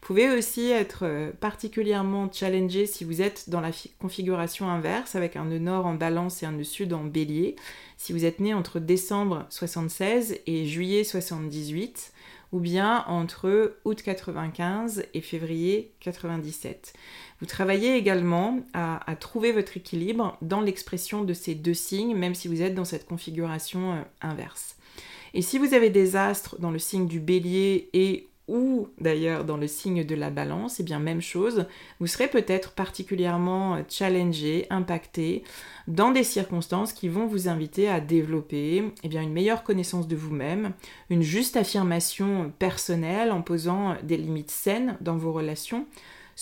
Vous 0.00 0.06
pouvez 0.06 0.30
aussi 0.30 0.70
être 0.70 1.04
euh, 1.04 1.30
particulièrement 1.40 2.30
challengé 2.32 2.86
si 2.86 3.04
vous 3.04 3.22
êtes 3.22 3.48
dans 3.48 3.60
la 3.60 3.70
configuration 4.00 4.68
inverse 4.68 5.14
avec 5.14 5.36
un 5.36 5.44
nœud 5.44 5.58
nord 5.58 5.86
en 5.86 5.94
balance 5.94 6.42
et 6.42 6.46
un 6.46 6.52
nœud 6.52 6.64
sud 6.64 6.92
en 6.92 7.04
bélier. 7.04 7.56
Si 7.96 8.12
vous 8.12 8.24
êtes 8.24 8.40
né 8.40 8.54
entre 8.54 8.80
décembre 8.80 9.46
76 9.50 10.38
et 10.46 10.66
juillet 10.66 11.04
78 11.04 12.12
ou 12.52 12.60
bien 12.60 13.04
entre 13.06 13.76
août 13.84 14.02
95 14.02 15.04
et 15.14 15.20
février 15.20 15.92
97. 16.00 16.92
Vous 17.40 17.46
travaillez 17.46 17.96
également 17.96 18.60
à, 18.74 19.00
trouver 19.18 19.52
votre 19.52 19.76
équilibre 19.76 20.36
dans 20.42 20.60
l'expression 20.60 21.24
de 21.24 21.32
ces 21.32 21.54
deux 21.54 21.74
signes, 21.74 22.16
même 22.16 22.34
si 22.34 22.48
vous 22.48 22.62
êtes 22.62 22.74
dans 22.74 22.84
cette 22.84 23.06
configuration 23.06 23.92
euh, 23.92 24.02
inverse. 24.20 24.76
Et 25.32 25.42
si 25.42 25.58
vous 25.58 25.74
avez 25.74 25.90
des 25.90 26.16
astres 26.16 26.58
dans 26.58 26.70
le 26.70 26.78
signe 26.78 27.06
du 27.06 27.20
bélier 27.20 27.88
et 27.92 28.28
ou 28.48 28.88
d'ailleurs 29.00 29.44
dans 29.44 29.56
le 29.56 29.66
signe 29.66 30.04
de 30.04 30.14
la 30.14 30.30
balance, 30.30 30.80
et 30.80 30.82
eh 30.82 30.84
bien 30.84 30.98
même 30.98 31.20
chose, 31.20 31.66
vous 32.00 32.06
serez 32.06 32.28
peut-être 32.28 32.72
particulièrement 32.72 33.78
challengé, 33.88 34.66
impacté 34.70 35.44
dans 35.86 36.10
des 36.10 36.24
circonstances 36.24 36.92
qui 36.92 37.08
vont 37.08 37.26
vous 37.26 37.48
inviter 37.48 37.88
à 37.88 38.00
développer 38.00 38.92
eh 39.02 39.08
bien, 39.08 39.22
une 39.22 39.32
meilleure 39.32 39.62
connaissance 39.62 40.08
de 40.08 40.16
vous-même, 40.16 40.72
une 41.10 41.22
juste 41.22 41.56
affirmation 41.56 42.52
personnelle 42.58 43.30
en 43.30 43.42
posant 43.42 43.96
des 44.02 44.16
limites 44.16 44.50
saines 44.50 44.96
dans 45.00 45.16
vos 45.16 45.32
relations, 45.32 45.86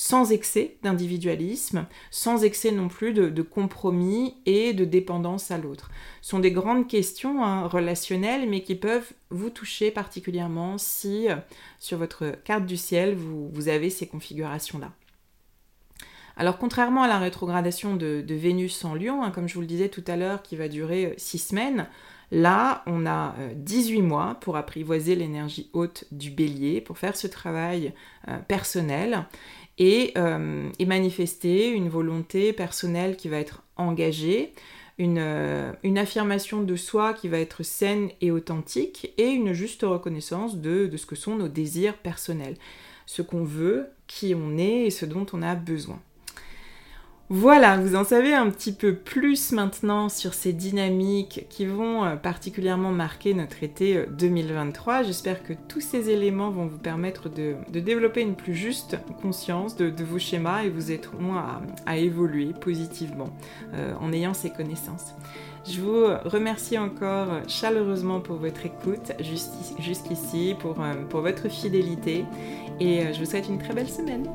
sans 0.01 0.31
excès 0.31 0.77
d'individualisme, 0.85 1.85
sans 2.13 2.45
excès 2.45 2.71
non 2.71 2.87
plus 2.87 3.13
de, 3.13 3.43
compromis 3.43 4.37
et 4.47 4.73
de 4.73 4.85
dépendance 4.85 5.51
à 5.51 5.59
l'autre. 5.59 5.91
Ce 6.23 6.31
sont 6.31 6.39
des 6.39 6.53
grandes 6.53 6.87
questions 6.87 7.45
hein, 7.45 7.67
relationnelles, 7.67 8.49
mais 8.49 8.63
qui 8.63 8.77
peuvent 8.77 9.13
vous 9.31 9.51
toucher 9.51 9.91
particulièrement 9.91 10.79
si, 10.79 11.29
euh, 11.29 11.35
sur 11.81 11.99
votre 11.99 12.27
carte 12.45 12.65
du 12.65 12.77
ciel, 12.77 13.17
vous, 13.17 13.69
avez 13.69 13.91
ces 13.91 14.07
configurations-là. 14.07 14.93
Alors 16.37 16.59
contrairement 16.59 17.03
à 17.03 17.09
la 17.09 17.19
rétrogradation 17.19 17.97
de, 17.97 18.25
Vénus 18.29 18.85
en 18.85 18.95
Lion, 18.95 19.25
hein, 19.25 19.33
comme 19.33 19.49
je 19.49 19.55
vous 19.55 19.63
le 19.63 19.67
disais 19.67 19.89
tout 19.89 20.05
à 20.07 20.15
l'heure, 20.15 20.43
qui 20.43 20.55
va 20.55 20.69
durer 20.69 21.15
6 21.17 21.37
euh, 21.37 21.41
semaines, 21.41 21.89
Là, 22.31 22.83
on 22.85 23.07
a 23.07 23.35
18 23.55 24.01
euh, 24.01 24.03
mois 24.03 24.37
pour 24.43 24.59
apprivoiser 24.59 25.15
l'énergie 25.15 25.71
haute 25.73 26.05
du 26.13 26.31
bélier, 26.31 26.83
pour 26.83 26.99
faire 26.99 27.17
ce 27.17 27.27
travail 27.27 27.95
personnel. 28.49 29.25
Euh, 29.81 30.71
et, 30.79 30.87
manifester 30.87 31.71
une 31.71 31.89
volonté 31.89 32.53
personnelle 32.53 33.17
qui 33.17 33.29
va 33.29 33.39
être 33.39 33.63
engagée, 33.77 34.53
une, 34.99 35.19
euh, 35.19 35.73
une, 35.85 35.99
affirmation 35.99 36.63
de 36.63 36.75
soi 36.75 37.15
qui 37.15 37.29
va 37.29 37.39
être 37.39 37.63
saine 37.63 38.11
et 38.21 38.33
authentique, 38.33 39.13
et 39.19 39.29
une 39.29 39.53
juste 39.53 39.83
reconnaissance 39.83 40.57
de 40.57 40.91
ce 40.97 41.07
que 41.07 41.15
sont 41.15 41.37
nos 41.37 41.49
désirs 41.49 41.97
personnels, 41.99 42.57
ce 43.07 43.23
qu'on 43.23 43.45
veut, 43.45 43.87
qui 44.09 44.35
on 44.35 44.59
est 44.59 44.87
et 44.87 44.91
ce 44.91 45.07
dont 45.07 45.27
on 45.33 45.43
a 45.43 45.55
besoin. 45.55 46.01
Voilà, 47.31 47.77
vous 47.77 47.95
en 47.95 48.05
savez 48.05 48.33
un 48.33 48.49
petit 48.49 48.73
peu 48.73 48.95
plus 48.95 49.53
maintenant 49.53 50.09
sur 50.09 50.33
ces 50.33 50.55
dynamiques 50.55 51.45
qui 51.51 51.67
vont 51.67 52.03
euh, 52.03 52.17
particulièrement 52.17 52.91
marquer 52.91 53.35
notre 53.35 53.63
été 53.63 54.07
2023. 54.19 54.95
Euh, 55.01 55.05
J'espère 55.05 55.43
que 55.43 55.53
tous 55.69 55.83
ces 55.83 56.09
éléments 56.09 56.49
vont 56.49 56.65
vous 56.65 56.79
permettre 56.79 57.29
de, 57.29 57.57
développer 57.69 58.23
une 58.23 58.35
plus 58.35 58.55
juste 58.55 58.97
conscience 59.21 59.77
de, 59.77 59.93
vos 60.03 60.19
schémas 60.19 60.63
et 60.63 60.71
vous 60.71 60.91
aideront 60.91 61.35
à, 61.35 61.61
à 61.85 61.99
évoluer 61.99 62.55
positivement 62.59 63.29
euh, 63.75 63.93
en 64.01 64.11
ayant 64.15 64.33
ces 64.33 64.49
connaissances. 64.49 65.13
Je 65.67 65.83
vous 65.83 66.07
remercie 66.25 66.79
encore 66.79 67.29
chaleureusement 67.47 68.21
pour 68.21 68.37
votre 68.37 68.65
écoute 68.65 69.13
jusqu'ici, 69.79 70.57
pour, 70.61 70.77
pour 71.11 71.21
votre 71.21 71.51
fidélité 71.51 72.25
et 72.81 73.13
je 73.13 73.19
vous 73.19 73.27
souhaite 73.27 73.49
une 73.51 73.59
très 73.59 73.75
belle 73.75 73.91
semaine. 73.91 74.27